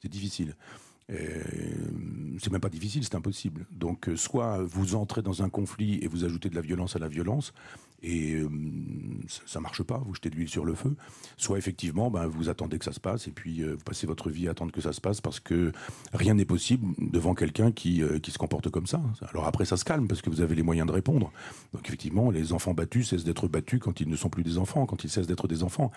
[0.00, 0.56] C'est difficile.
[1.08, 1.40] Et,
[2.38, 3.66] C'est même pas difficile, c'est impossible.
[3.70, 6.98] Donc, euh, soit vous entrez dans un conflit et vous ajoutez de la violence à
[6.98, 7.52] la violence,
[8.02, 8.48] et euh,
[9.28, 10.94] ça, ça marche pas, vous jetez de l'huile sur le feu.
[11.36, 14.30] Soit effectivement, ben, vous attendez que ça se passe, et puis euh, vous passez votre
[14.30, 15.72] vie à attendre que ça se passe, parce que
[16.12, 19.00] rien n'est possible devant quelqu'un qui, euh, qui se comporte comme ça.
[19.30, 21.30] Alors après, ça se calme, parce que vous avez les moyens de répondre.
[21.72, 24.84] Donc effectivement, les enfants battus cessent d'être battus quand ils ne sont plus des enfants,
[24.86, 25.92] quand ils cessent d'être des enfants.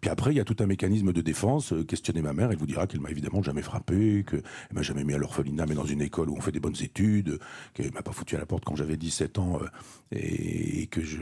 [0.00, 1.74] Puis après, il y a tout un mécanisme de défense.
[1.86, 4.42] Questionnez ma mère, elle vous dira qu'elle m'a évidemment jamais frappé, qu'elle
[4.72, 7.38] m'a jamais mis à l'orphelinat, mais dans une école où on fait des bonnes études,
[7.74, 9.60] qu'elle m'a pas foutu à la porte quand j'avais 17 ans,
[10.12, 11.18] et que je,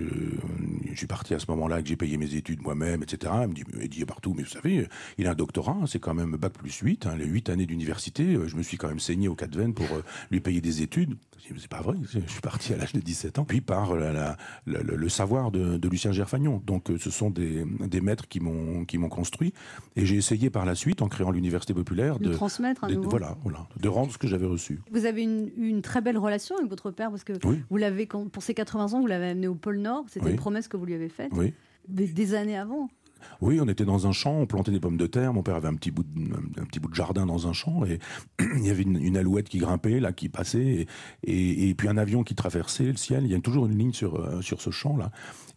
[0.93, 3.33] je suis parti à ce moment-là, que j'ai payé mes études moi-même, etc.
[3.43, 4.87] Elle me dit, dit partout, mais vous savez,
[5.19, 8.35] il a un doctorat, c'est quand même bac plus 8, hein, les 8 années d'université,
[8.35, 10.61] euh, je me suis quand même saigné au cas de veine pour euh, lui payer
[10.61, 11.17] des études.
[11.51, 13.45] Mais C'est pas vrai, je suis parti à l'âge de 17 ans.
[13.47, 16.61] Puis par la- la- la- le, savoir de, de Lucien Gerfagnon.
[16.67, 19.55] Donc euh, ce sont des, des maîtres qui m'ont construit.
[19.97, 23.09] Et j'ai essayé par la suite, en créant l'université populaire, De transmettre à de- nouveau.
[23.09, 24.81] Voilà, voilà, de rendre ce que j'avais reçu.
[24.93, 27.63] Vous avez une, une très belle relation avec votre père parce que Oui.
[27.71, 30.05] vous l'avez pour ses 80 ans, vous l'avez amené au pôle Nord.
[30.19, 30.33] C'était Oui.
[30.33, 31.53] une promesse que vous lui avez faite Oui.
[31.89, 32.89] des, des années avant.
[33.41, 35.33] Oui, on était dans un champ, on plantait des pommes de terre.
[35.33, 37.53] Mon père avait un petit bout de, un, un petit bout de jardin dans un
[37.53, 37.99] champ et
[38.57, 40.87] il y avait une, une alouette qui grimpait là, qui passait et,
[41.25, 43.25] et, et puis un avion qui traversait le ciel.
[43.25, 45.11] Il y a toujours une ligne sur euh, sur ce champ là.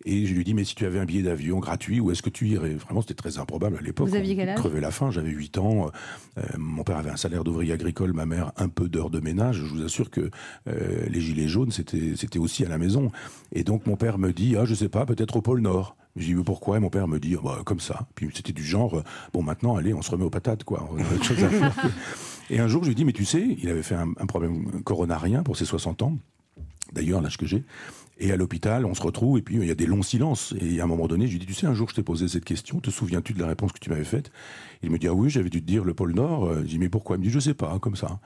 [0.05, 2.29] Et je lui dis mais si tu avais un billet d'avion gratuit, où est-ce que
[2.29, 2.73] tu irais?
[2.73, 4.07] Vraiment, c'était très improbable à l'époque.
[4.07, 4.59] Vous aviez quel âge?
[4.81, 5.11] la faim.
[5.11, 5.91] J'avais 8 ans.
[6.37, 9.57] Euh, mon père avait un salaire d'ouvrier agricole, ma mère un peu d'heures de ménage.
[9.57, 10.29] Je vous assure que
[10.67, 13.11] euh, les gilets jaunes c'était c'était aussi à la maison.
[13.51, 15.95] Et donc mon père me dit ah je sais pas peut-être au pôle Nord.
[16.15, 16.77] Je dis mais pourquoi?
[16.77, 18.07] Et mon père me dit Ah, bah, comme ça.
[18.15, 20.89] Puis c'était du genre euh, bon maintenant allez on se remet aux patates quoi.
[20.91, 21.75] On a autre chose à faire.
[22.49, 24.81] Et un jour je lui dis mais tu sais il avait fait un, un problème
[24.83, 26.17] coronarien pour ses 60 ans.
[26.91, 27.63] D'ailleurs l'âge que j'ai.
[28.19, 30.53] Et à l'hôpital, on se retrouve et puis il y a des longs silences.
[30.61, 32.27] Et à un moment donné, je lui dis, tu sais, un jour je t'ai posé
[32.27, 34.31] cette question, te souviens-tu de la réponse que tu m'avais faite?
[34.83, 36.45] Il me dit, ah oui, j'avais dû te dire le pôle Nord.
[36.45, 37.15] Euh, Je dis, mais pourquoi?
[37.15, 38.19] Il me dit, je sais pas, comme ça.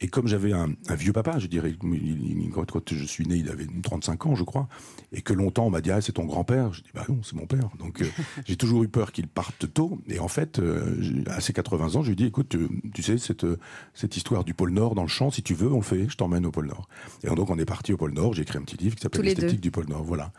[0.00, 1.74] Et comme j'avais un, un vieux papa, je dirais,
[2.52, 4.68] quand, je suis né, il avait 35 ans, je crois,
[5.12, 6.72] et que longtemps on m'a dit ah c'est ton grand-père.
[6.72, 7.68] Je dis bah non, c'est mon père.
[7.78, 8.06] Donc euh,
[8.46, 10.00] j'ai toujours eu peur qu'il parte tôt.
[10.08, 13.18] Et en fait, euh, à ses 80 ans, je lui dis écoute, tu, tu sais
[13.18, 13.58] cette euh,
[13.92, 16.08] cette histoire du pôle Nord dans le champ, si tu veux, on le fait.
[16.08, 16.88] Je t'emmène au pôle Nord.
[17.24, 18.34] Et donc on est parti au pôle Nord.
[18.34, 19.22] J'ai écrit un petit livre qui s'appelle.
[19.22, 20.04] L'esthétique du pôle Nord.
[20.04, 20.32] Voilà.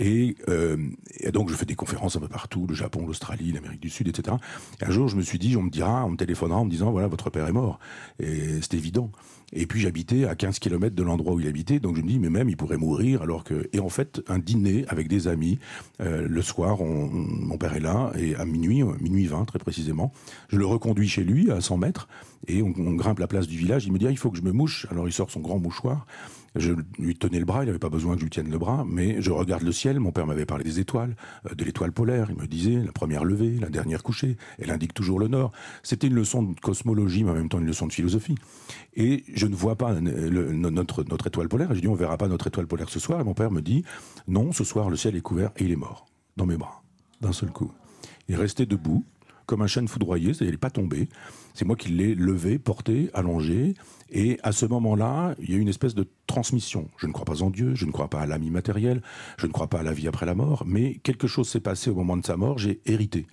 [0.00, 0.76] Et, euh,
[1.18, 4.06] et donc je fais des conférences un peu partout, le Japon, l'Australie, l'Amérique du Sud,
[4.08, 4.36] etc.
[4.80, 6.70] Et un jour je me suis dit, on me dira, on me téléphonera en me
[6.70, 7.80] disant, voilà, votre père est mort.
[8.20, 9.10] Et c'est évident.
[9.52, 12.18] Et puis j'habitais à 15 km de l'endroit où il habitait, donc je me dis,
[12.18, 13.68] mais même il pourrait mourir, alors que...
[13.72, 15.58] Et en fait, un dîner avec des amis,
[16.00, 17.08] euh, le soir, on- on-
[17.46, 20.12] mon père est là, et à minuit, euh, minuit 20 très précisément,
[20.48, 22.08] je le reconduis chez lui, à 100 mètres,
[22.46, 24.36] et on, on grimpe la place du village, il me dit, ah, il faut que
[24.36, 24.86] je me mouche.
[24.90, 26.06] Alors il sort son grand mouchoir,
[26.58, 28.84] je lui tenais le bras, il n'avait pas besoin que je lui tienne le bras,
[28.86, 30.00] mais je regarde le ciel.
[30.00, 31.16] Mon père m'avait parlé des étoiles,
[31.50, 32.28] euh, de l'étoile polaire.
[32.30, 34.36] Il me disait la première levée, la dernière couchée.
[34.58, 35.52] Elle indique toujours le nord.
[35.82, 38.36] C'était une leçon de cosmologie, mais en même temps une leçon de philosophie.
[38.94, 41.72] Et je ne vois pas euh, notre, notre étoile polaire.
[41.72, 43.20] Et je dis on verra pas notre étoile polaire ce soir.
[43.20, 43.84] Et mon père me dit
[44.26, 46.06] non, ce soir le ciel est couvert et il est mort
[46.36, 46.82] dans mes bras
[47.20, 47.72] d'un seul coup.
[48.28, 49.04] Il est resté debout
[49.46, 51.08] comme un chêne foudroyé, c'est-à-dire il n'est pas tombé.
[51.54, 53.74] C'est moi qui l'ai levé, porté, allongé.
[54.10, 56.88] Et à ce moment-là, il y a une espèce de transmission.
[56.96, 59.02] Je ne crois pas en Dieu, je ne crois pas à l'âme immatérielle,
[59.38, 61.90] je ne crois pas à la vie après la mort, mais quelque chose s'est passé
[61.90, 63.26] au moment de sa mort, j'ai hérité.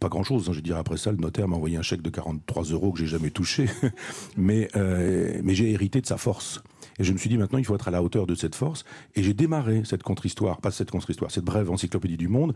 [0.00, 2.10] Pas grand-chose, hein, je veux dire, après ça, le notaire m'a envoyé un chèque de
[2.10, 3.66] 43 euros que j'ai jamais touché,
[4.38, 6.62] euh, mais j'ai hérité de sa force.
[6.98, 8.84] Et je me suis dit, maintenant, il faut être à la hauteur de cette force.
[9.14, 12.54] Et j'ai démarré cette contre-histoire, pas cette contre-histoire, cette brève encyclopédie du monde,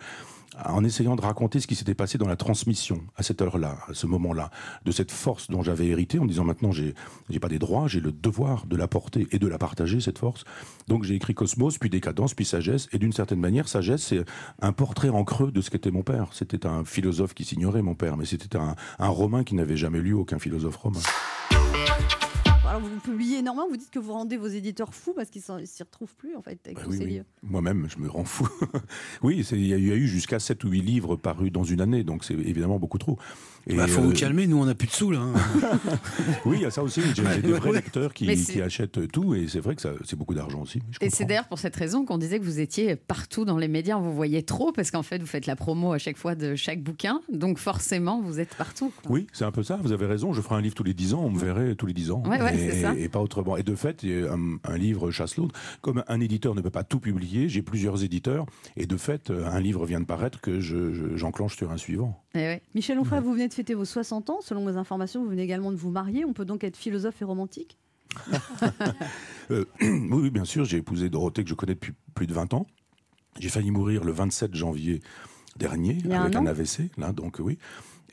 [0.65, 3.95] en essayant de raconter ce qui s'était passé dans la transmission, à cette heure-là, à
[3.95, 4.51] ce moment-là,
[4.85, 6.95] de cette force dont j'avais hérité, en me disant, maintenant, j'ai
[7.31, 10.19] j'ai pas des droits, j'ai le devoir de la porter et de la partager, cette
[10.19, 10.45] force.
[10.89, 14.25] Donc j'ai écrit Cosmos, puis Décadence, puis Sagesse, et d'une certaine manière, Sagesse, c'est
[14.61, 16.29] un portrait en creux de ce qu'était mon père.
[16.33, 20.01] C'était un philosophe qui s'ignorait, mon père, mais c'était un, un romain qui n'avait jamais
[20.01, 21.01] lu aucun philosophe romain.
[22.73, 25.67] Alors vous publiez énormément, vous dites que vous rendez vos éditeurs fous parce qu'ils ils
[25.67, 27.11] s'y retrouvent plus en fait avec Bah tous oui, ces oui.
[27.11, 27.25] livres.
[27.43, 28.49] Moi-même, je me rends fou.
[29.23, 31.53] oui, il y, a eu- il y a eu jusqu'à 7 ou 8 livres parus
[31.53, 33.19] dans une année, donc c'est évidemment beaucoup trop.
[33.67, 35.21] Et, Bah, faut euh, vous calmer, nous on n'a plus de sous là.
[35.21, 35.33] hein.
[36.45, 37.01] Oui, il y a ça aussi.
[37.15, 37.77] J'ai j'ai des vrais Ouais.
[37.77, 38.29] lecteurs qui,
[38.61, 40.81] achètent tout, et c'est vrai que c'est beaucoup d'argent aussi.
[40.91, 43.69] Je Et c'est d'ailleurs pour cette raison qu'on disait que vous étiez partout dans les
[43.69, 46.35] médias, on vous voyait trop, parce qu'en fait, vous faites la promo à chaque fois
[46.35, 48.93] de chaque bouquin, donc forcément, vous êtes partout.
[49.03, 49.13] quoi.
[49.13, 50.33] Oui, c'est un peu ça, vous avez raison.
[50.33, 52.23] Je ferai un livre tous les 10 ans, on me verrait tous les 10 ans.
[52.27, 52.95] Ouais, ouais, et, c'est ça.
[52.95, 53.57] et pas autrement.
[53.57, 55.59] Et de fait, il un, un livre chasse l'autre.
[55.81, 58.47] Comme un éditeur ne peut pas tout publier, j'ai plusieurs éditeurs.
[58.77, 62.22] Et de fait, un livre vient de paraître que je- je- j'enclenche sur un suivant.
[62.75, 64.41] Michel Onfray, vous venez de fêter vos 60 ans.
[64.41, 66.25] Selon mes informations, vous venez également de vous marier.
[66.25, 67.79] On peut donc être philosophe et romantique
[69.51, 72.67] Euh, oui, bien sûr, j'ai épousé Dorothée que je connais depuis plus de 20 ans.
[73.39, 75.01] J'ai failli mourir le 27 janvier
[75.57, 77.59] dernier avec un AVC, là, donc oui.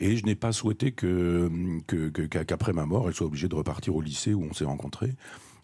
[0.02, 1.50] Et je n'ai pas souhaité que,
[1.88, 4.54] que- que- qu'à- qu'après ma mort, elle soit obligée de repartir au lycée où on
[4.54, 5.14] s'est rencontrés.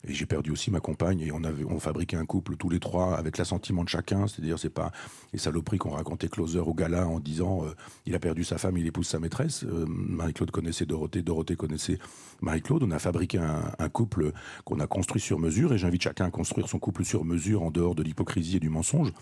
[0.07, 2.79] Et j'ai perdu aussi ma compagne et on avait on fabriquait un couple tous les
[2.79, 4.91] trois avec l'assentiment de chacun, c'est-à-dire c'est pas
[5.33, 7.73] les saloperies qu'on racontait Closer au gala en disant euh,
[8.05, 9.63] il a perdu sa femme, il épouse sa maîtresse.
[9.63, 11.97] Euh, Marie-Claude connaissait Dorothée, Dorothée connaissait
[12.41, 12.83] Marie-Claude.
[12.83, 14.31] On a fabriqué un, couple
[14.63, 17.71] qu'on a construit sur mesure et j'invite chacun à construire son couple sur mesure en
[17.71, 19.13] dehors de l'hypocrisie et du mensonge.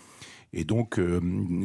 [0.53, 1.19] Et donc, euh,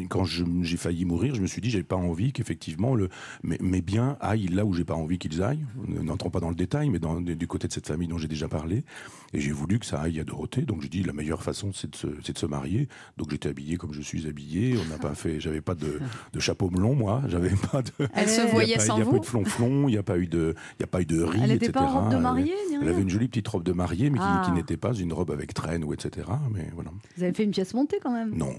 [0.09, 2.97] quand j'ai failli mourir, je me suis dit, j'avais pas envie qu'effectivement
[3.43, 5.65] mes, mes biens aillent là où j'ai pas envie qu'ils aillent.
[5.87, 8.85] N'entrons pas dans le détail, mais du côté de cette famille dont j'ai déjà parlé.
[9.33, 10.63] Et j'ai voulu que ça aille à Dorothée.
[10.63, 12.89] Donc j'ai dit, la meilleure façon, c'est de, se- c'est de se marier.
[13.17, 14.77] Donc j'étais habillé comme je suis habillé.
[14.79, 16.01] On n'a pas fait, j'avais pas de,
[16.33, 17.23] de chapeau melon, moi.
[17.29, 17.91] J'avais pas de.
[18.15, 20.03] Elle se voyait pas- sans Il n'y a pas eu de flonflon, il n'y a
[20.03, 21.95] pas eu de, il y a pas eu de riz, Elle était pas etc.
[21.97, 24.19] en robe de Elle- mariée, ni Elle avait une jolie petite robe de mariée, mais
[24.19, 24.43] qui, Ah.
[24.45, 26.27] qui n'était pas une robe avec traîne ou etc.
[26.53, 26.91] Mais voilà.
[27.17, 28.55] Vous avez fait une pièce montée quand même Non.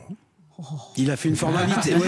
[0.97, 1.93] Il a fait une formalité.
[1.95, 1.99] ouais,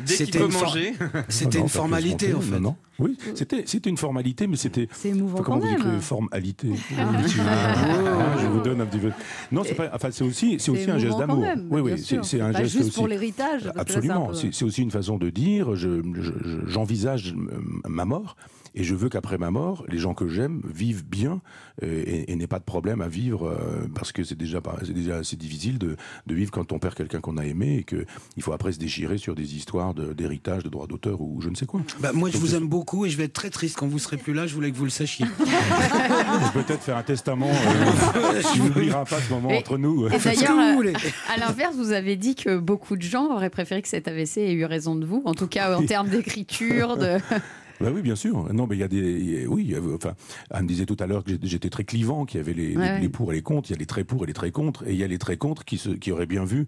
[0.00, 0.94] Dès qu'il c'était peut une for- manger.
[1.28, 2.50] C'était Non, une formalité en fait.
[2.52, 2.76] non, non.
[3.00, 4.88] Oui, c'était c'était une formalité, mais c'était.
[4.92, 5.94] C'est émouvant Comment quand vous dites même.
[5.94, 7.04] le formalité Ah.
[7.06, 9.10] Vous- Ah, Je vous donne un petit peu.
[9.50, 9.90] Non, c'est pas.
[9.92, 11.44] Enfin, c'est aussi, c'est aussi un geste d'amour.
[11.70, 12.94] Oui, oui, c'est un geste juste aussi.
[12.94, 14.26] pour l'héritage, Absolument.
[14.28, 15.74] peu- C'est aussi une façon de dire.
[15.74, 17.34] je- je- je- J'envisage
[17.88, 18.36] ma mort.
[18.76, 21.40] Et je veux qu'après ma mort, les gens que j'aime vivent bien
[21.82, 24.92] euh, et, et n'aient pas de problème à vivre euh, parce que c'est déjà, c'est
[24.92, 25.96] déjà assez difficile de,
[26.26, 29.16] de vivre quand on perd quelqu'un qu'on a aimé et qu'il faut après se déchirer
[29.18, 31.80] sur des histoires de- d'héritage, de, droits d'auteur ou je ne sais quoi.
[32.00, 33.98] Bah, moi, je Donc, vous aime beaucoup et je vais être très triste quand vous
[34.00, 34.46] serez plus là.
[34.46, 35.26] Je voulais que vous le sachiez.
[36.54, 40.06] Peut-être faire un testament euh, qui n'oubliera pas ce moment Et- entre nous.
[40.08, 40.92] Et d'ailleurs, euh,
[41.32, 44.52] à l'inverse, vous avez dit que beaucoup de gens auraient préféré que cet AVC ait
[44.52, 47.18] eu raison de vous, en tout cas en termes d'écriture, de...
[47.80, 48.52] Bah oui, bien sûr.
[48.52, 49.46] Non, mais il y a des.
[49.46, 50.14] Oui, enfin,
[50.50, 52.90] Anne disait tout à l'heure que j'étais- très clivant, qu'il y avait les, Ouais, les-
[52.94, 53.00] ouais.
[53.00, 53.70] les pour et les contre.
[53.70, 54.86] Il y a les très pour et les très contre.
[54.86, 56.66] Et il y a les très contre qui, se, qui auraient bien vu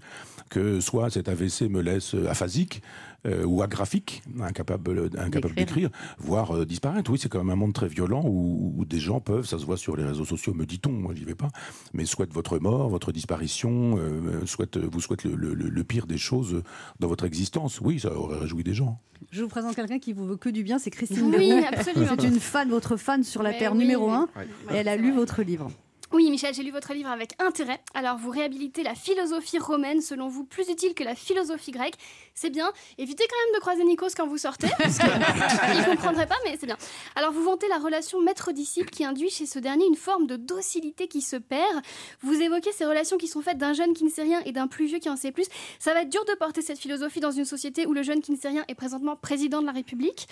[0.50, 2.82] que soit cet AVC me laisse aphasique,
[3.26, 7.10] euh, ou agraphiques, incapables, incapables d'écrire, voire euh, disparaître.
[7.10, 9.64] Oui, c'est quand même un monde très violent où, où des gens peuvent, ça se
[9.64, 11.48] voit sur les réseaux sociaux, me dit-on, moi j'y vais pas,
[11.94, 16.18] mais souhaitent votre mort, votre disparition, euh, souhaitent, vous souhaitent le, le- le pire des
[16.18, 16.62] choses
[17.00, 17.80] dans votre existence.
[17.80, 19.00] Oui, ça aurait réjoui des gens.
[19.30, 21.64] Je vous présente quelqu'un qui vous veut que du bien, c'est Christine Oui, Leroux.
[21.72, 22.14] absolument.
[22.18, 23.78] C'est une fan, votre fan sur la Mais Terre oui.
[23.78, 24.28] numéro 1.
[24.36, 24.46] Ouais.
[24.72, 25.70] Et elle a lu votre livre.
[26.12, 27.80] Oui, Michel, j'ai lu votre livre avec intérêt.
[27.94, 31.96] Alors, vous réhabilitez la philosophie romaine, selon vous, plus utile que la philosophie grecque.
[32.38, 32.70] C'est bien.
[32.98, 36.54] Évitez quand même de croiser Nikos quand vous sortez, parce qu'il ne comprendrait pas, mais
[36.60, 36.76] c'est bien.
[37.14, 41.08] Alors, vous vantez la relation maître-disciple qui induit chez ce dernier une forme de docilité
[41.08, 41.80] qui se perd.
[42.20, 44.66] Vous évoquez ces relations qui sont faites d'un jeune qui ne sait rien et d'un
[44.66, 45.46] plus vieux qui en sait plus.
[45.78, 48.32] Ça va être dur de porter cette philosophie dans une société où le jeune qui
[48.32, 50.28] ne sait rien est présentement président de la République.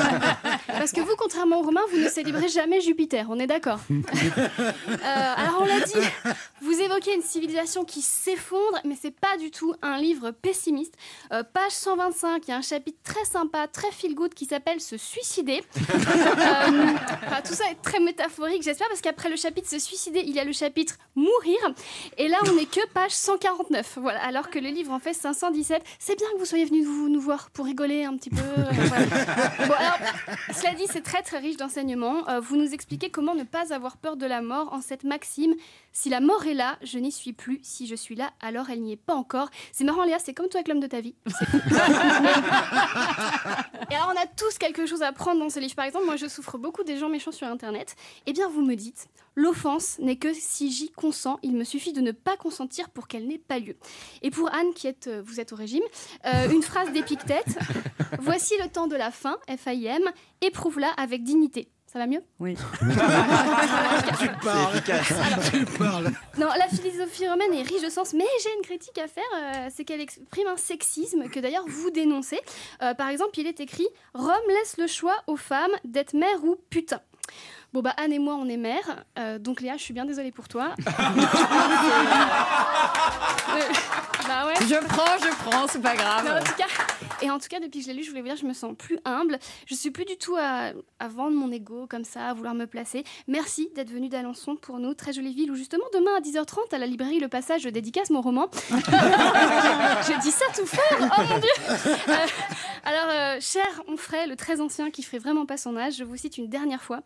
[0.66, 3.78] Parce que vous, contrairement aux Romains, vous ne célébrez jamais Jupiter, on est d'accord
[4.88, 9.50] Euh, alors on l'a dit, vous évoquez une civilisation qui s'effondre, mais c'est pas du
[9.50, 10.94] tout un livre pessimiste.
[11.32, 14.80] Euh, page 125, il y a un chapitre très sympa, très feel good qui s'appelle
[14.80, 15.62] Se suicider.
[16.36, 16.94] Euh,
[17.26, 20.38] enfin, tout ça est très métaphorique, j'espère, parce qu'après le chapitre Se suicider, il y
[20.38, 21.58] a le chapitre Mourir.
[22.18, 23.98] Et là, on n'est que page 149.
[24.00, 25.82] Voilà, alors que le livre en fait 517.
[25.98, 28.36] C'est bien que vous soyez venu vous, nous voir pour rigoler un petit peu.
[28.40, 29.06] euh, voilà.
[29.66, 29.98] Bon, alors,
[30.54, 32.28] cela dit, c'est très très riche d'enseignements.
[32.28, 35.54] Euh, vous nous expliquez comment ne pas avoir peur de la mort en cette maxime
[35.98, 37.58] si la mort est là, je n'y suis plus.
[37.62, 39.48] Si je suis là, alors elle n'y est pas encore.
[39.72, 41.14] C'est marrant, Léa, c'est comme toi avec l'homme de ta vie.
[43.90, 45.74] Et alors, on a tous quelque chose à prendre dans ce livre.
[45.74, 47.96] Par exemple, moi, je souffre beaucoup des gens méchants sur Internet.
[48.26, 51.38] Eh bien, vous me dites, l'offense n'est que si j'y consens.
[51.42, 53.76] Il me suffit de ne pas consentir pour qu'elle n'ait pas lieu.
[54.22, 55.84] Et pour Anne, qui est, euh, vous êtes au régime,
[56.26, 57.58] euh, une phrase d'Épictète.
[58.20, 60.02] Voici le temps de la fin, F-A-I-M,
[60.40, 61.68] éprouve-la avec dignité.
[61.86, 62.56] Ça va mieux Oui.
[64.18, 64.74] Tu parles.
[64.76, 65.12] efficace.
[65.52, 66.10] Tu parles.
[66.36, 69.68] Non, la philosophie romaine est riche de sens, mais j'ai une critique à faire, euh,
[69.74, 72.40] c'est qu'elle exprime un sexisme que d'ailleurs vous dénoncez.
[72.82, 76.56] Euh, par exemple, il est écrit Rome laisse le choix aux femmes d'être mère ou
[76.70, 77.00] putain.
[77.76, 80.32] Bon bah Anne et moi on est mères, euh, donc Léa je suis bien désolée
[80.32, 80.74] pour toi.
[83.48, 83.60] Euh,
[84.26, 84.54] bah ouais.
[84.60, 86.24] Je prends, je prends, c'est pas grave.
[86.24, 86.66] Mais en tout cas,
[87.22, 88.52] et en tout cas, depuis que je l'ai lu, je voulais vous dire, je me
[88.52, 89.38] sens plus humble.
[89.66, 92.66] Je suis plus du tout à, à vendre mon ego comme ça, à vouloir me
[92.66, 93.04] placer.
[93.28, 96.78] Merci d'être venu d'Alençon pour nous, très jolie ville où justement demain à 10h30 à
[96.78, 98.48] la librairie Le Passage, je dédicace mon roman.
[98.70, 101.50] je dis ça tout fort, oh mon dieu.
[102.08, 102.26] Euh,
[102.84, 106.16] alors, euh, cher Onfray, le très ancien qui ferait vraiment pas son âge, je vous
[106.16, 107.00] cite une dernière fois.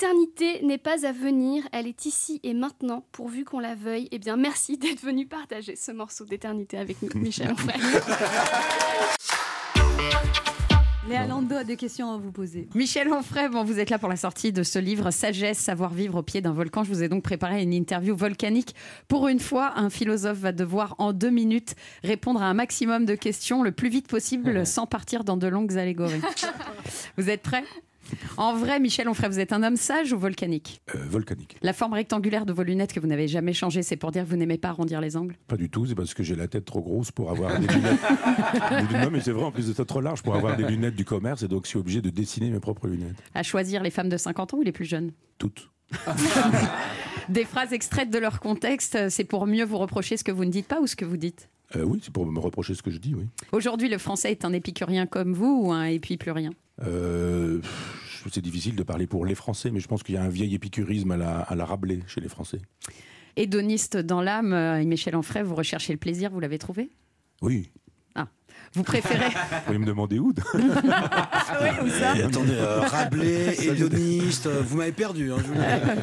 [0.00, 4.06] L'éternité n'est pas à venir, elle est ici et maintenant, pourvu qu'on la veuille.
[4.12, 7.80] Eh bien, merci d'être venu partager ce morceau d'éternité avec nous, Michel Onfray.
[11.08, 12.68] Léa Lando a des questions à vous poser.
[12.76, 16.20] Michel Onfray, bon, vous êtes là pour la sortie de ce livre Sagesse, savoir vivre
[16.20, 16.84] au pied d'un volcan.
[16.84, 18.76] Je vous ai donc préparé une interview volcanique.
[19.08, 21.74] Pour une fois, un philosophe va devoir en deux minutes
[22.04, 25.76] répondre à un maximum de questions le plus vite possible sans partir dans de longues
[25.76, 26.22] allégories.
[27.16, 27.64] vous êtes prêts?
[28.36, 30.80] En vrai, Michel Onfray, vous êtes un homme sage ou volcanique?
[30.94, 31.56] Euh, volcanique.
[31.62, 34.28] La forme rectangulaire de vos lunettes que vous n'avez jamais changée, c'est pour dire que
[34.28, 35.36] vous n'aimez pas arrondir les angles?
[35.46, 38.00] Pas du tout, c'est parce que j'ai la tête trop grosse pour avoir des lunettes.
[38.92, 41.04] non, mais c'est vrai, en plus de ça, trop large pour avoir des lunettes du
[41.04, 43.16] commerce, et donc je suis obligé de dessiner mes propres lunettes.
[43.34, 45.12] À choisir les femmes de 50 ans ou les plus jeunes?
[45.38, 45.70] Toutes.
[47.28, 50.50] Des phrases extraites de leur contexte, c'est pour mieux vous reprocher ce que vous ne
[50.50, 51.48] dites pas ou ce que vous dites?
[51.76, 53.26] Euh, oui, c'est pour me reprocher ce que je dis, oui.
[53.52, 56.50] Aujourd'hui, le français est un épicurien comme vous ou un épicurien
[56.82, 57.97] Euh, pff,
[58.32, 60.54] c'est difficile de parler pour les Français, mais je pense qu'il y a un vieil
[60.54, 62.60] épicurisme à la, à la Rabelais chez les Français.
[63.36, 66.90] Hédoniste dans l'âme, euh, Michel Onfray, vous recherchez le plaisir, vous l'avez trouvé?
[67.40, 67.70] Oui.
[68.14, 68.26] Ah.
[68.74, 72.16] Vous préférez Vous pouvez me demander où Oui, où ça?
[72.16, 75.32] Et attendez, euh, Rabelais, hédoniste, euh, vous m'avez perdu.
[75.32, 76.00] hein, je vous.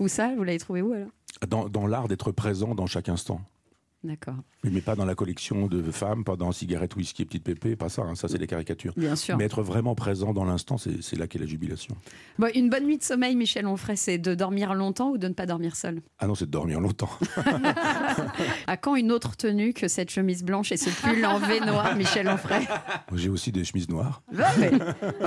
[0.04, 0.32] Où ça?
[0.36, 1.08] Vous l'avez trouvé où alors?
[1.48, 3.40] Dans, dans l'art d'être présent dans chaque instant.
[4.04, 4.36] D'accord.
[4.64, 7.88] Mais pas dans la collection de femmes, pas dans cigarette, whisky et petite pépé, pas
[7.88, 8.92] ça, hein, ça c'est des caricatures.
[8.96, 9.36] Bien sûr.
[9.38, 11.96] Mais être vraiment présent dans l'instant, c'est là qu'est la jubilation.
[12.38, 15.32] Bon, une bonne nuit de sommeil, Michel Onfray, c'est de dormir longtemps ou de ne
[15.32, 16.02] pas dormir seul?
[16.18, 17.10] Ah non, c'est de dormir longtemps.
[18.66, 21.96] À quand une autre tenue que cette chemise blanche et ce pull en V noir,
[21.96, 22.66] Michel Onfray
[23.14, 24.22] J'ai aussi des chemises noires.
[24.58, 24.70] Mais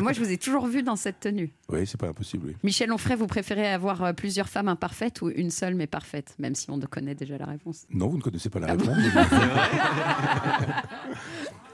[0.02, 1.52] Moi, je vous ai toujours vu dans cette tenue.
[1.70, 2.56] Oui, c'est pas impossible, oui.
[2.64, 6.56] Michel Onfray, vous préférez avoir euh, plusieurs femmes imparfaites ou une seule mais parfaite, même
[6.56, 7.86] si on connaît déjà la réponse?
[7.90, 8.74] Non, vous ne connaissez pas la Ah.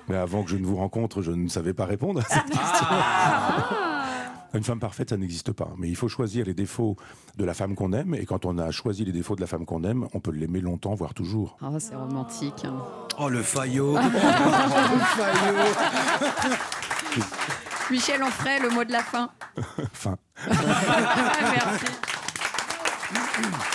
[0.10, 2.88] Mais avant que je ne vous rencontre, je ne savais pas répondre à cette question.
[4.54, 5.70] Une femme parfaite, ça n'existe pas.
[5.78, 6.96] Mais il faut choisir les défauts
[7.38, 8.14] de la femme qu'on aime.
[8.14, 10.62] Et quand on a choisi les défauts de la femme qu'on aime, on peut l'aimer
[10.62, 11.58] longtemps, voire toujours.
[11.64, 12.64] Oh, c'est romantique.
[12.66, 12.76] hein.
[13.18, 13.94] Oh, le faillot.
[13.96, 15.64] le faillot.
[17.90, 19.30] Michel Onfray, le mot de la fin.
[19.94, 20.18] Fin.
[20.48, 21.86] Merci.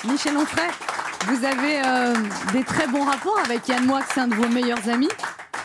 [0.09, 0.69] Michel Onfray,
[1.27, 2.15] vous avez euh,
[2.53, 5.09] des très bons rapports avec Yann Moix, un de vos meilleurs amis.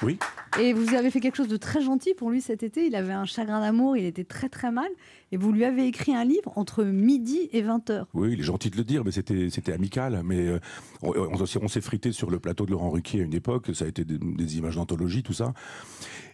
[0.01, 0.17] Oui.
[0.59, 2.85] Et vous avez fait quelque chose de très gentil pour lui cet été.
[2.85, 4.89] Il avait un chagrin d'amour, il était très très mal.
[5.31, 8.05] Et vous lui avez écrit un livre entre midi et 20h.
[8.13, 10.21] Oui, il est gentil de le dire, mais c'était c'était amical.
[10.23, 10.59] Mais euh,
[11.01, 13.71] on, s'est frité sur le plateau de Laurent Ruquier à une époque.
[13.73, 15.53] Ça a été des, des images d'anthologie, tout ça.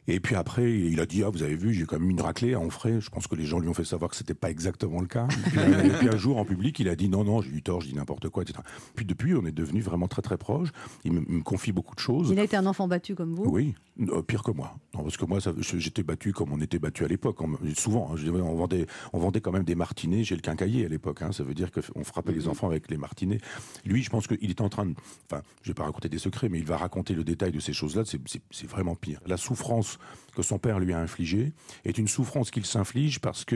[0.09, 2.55] Et puis après, il a dit ah vous avez vu, j'ai quand même une raclée
[2.55, 2.99] à Onfray.
[2.99, 5.27] Je pense que les gens lui ont fait savoir que c'était pas exactement le cas.
[5.27, 7.61] Et puis, et puis un jour en public, il a dit non non, j'ai eu
[7.61, 8.59] tort, je dis n'importe quoi, etc.
[8.95, 10.69] Puis depuis, on est devenus vraiment très très proches.
[11.05, 12.29] Il me, il me confie beaucoup de choses.
[12.31, 13.48] Il a été un enfant battu comme vous.
[13.51, 14.75] Oui, euh, pire que moi.
[14.93, 17.41] Non, parce que moi, j'étais battu comme on était battu à l'époque.
[17.41, 20.85] On- Souvent, hein, je on, vendait, on vendait quand même des martinets chez le quincaillier
[20.85, 21.21] à l'époque.
[21.23, 21.31] hein.
[21.31, 23.39] Ça veut dire qu'on frappait les enfants avec les martinets.
[23.85, 24.93] Lui, je pense qu'il est en train de.
[25.31, 27.73] Enfin, je vais pas raconter des secrets, mais il va raconter le détail de ces
[27.73, 28.03] choses-là.
[28.05, 29.19] C'est- vraiment pire.
[29.25, 29.97] La souffrance
[30.35, 31.53] que son père lui a infligée
[31.85, 33.55] est une souffrance qu'il s'inflige parce que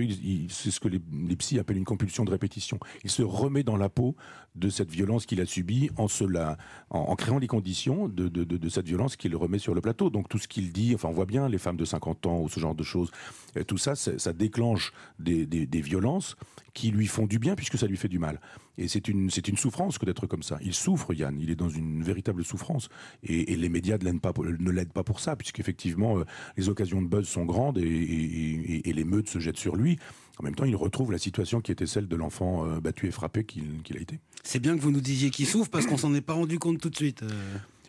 [0.50, 2.80] c'est ce que les, les psys appellent une compulsion de répétition.
[3.04, 4.16] Il se remet dans la peau
[4.56, 6.58] de cette violence qu'il a subie en, se la,
[6.90, 10.10] en, créant les conditions de, de- cette violence qu'il remet sur le plateau.
[10.10, 12.50] Donc tout ce qu'il dit, enfin on voit bien les femmes de 50 ans ou
[12.50, 13.10] ce genre de choses,
[13.58, 16.36] euh, tout ça, ça déclenche des, des- violences
[16.74, 18.40] qui lui font du bien puisque ça lui fait du mal.
[18.78, 20.58] Et c'est une, une souffrance que d'être comme ça.
[20.64, 22.90] Il souffre, Yann, il est dans une véritable souffrance.
[23.22, 26.24] Et, les médias ne l'aident pas, pour- ça, puisqu'effectivement, euh,
[26.58, 30.00] les occasions de buzz sont grandes et les meutes se jettent sur lui.
[30.40, 33.12] En même temps, il retrouve la situation qui était celle de l'enfant euh, battu et
[33.12, 34.20] frappé qu'il a été.
[34.44, 36.80] C'est bien que vous nous disiez qu'il souffre parce qu'on s'en est pas rendu compte
[36.80, 37.22] tout de suite.
[37.24, 37.30] euh.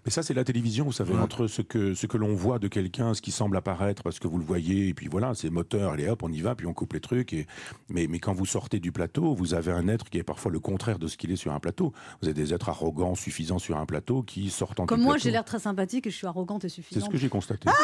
[0.05, 1.20] Mais ça, c'est la télévision, vous savez, Ouais.
[1.20, 4.28] entre ce que, ce que l'on voit de quelqu'un, ce qui semble apparaître parce que
[4.28, 6.74] vous le voyez, et puis voilà, c'est moteur, allez hop, on y va, puis on
[6.74, 7.32] coupe les trucs.
[7.32, 7.47] Et...
[7.88, 10.61] Mais, mais quand vous sortez du plateau, vous avez un être qui est parfois le
[10.61, 11.95] contraire de ce qu'il est sur un plateau.
[12.20, 15.30] Vous avez des êtres arrogants, suffisants sur un plateau, qui sortent en Comme moi, j'ai
[15.30, 17.05] l'air très sympathique et je suis arrogante et C'est suffisante.
[17.07, 17.70] ce que j'ai constaté.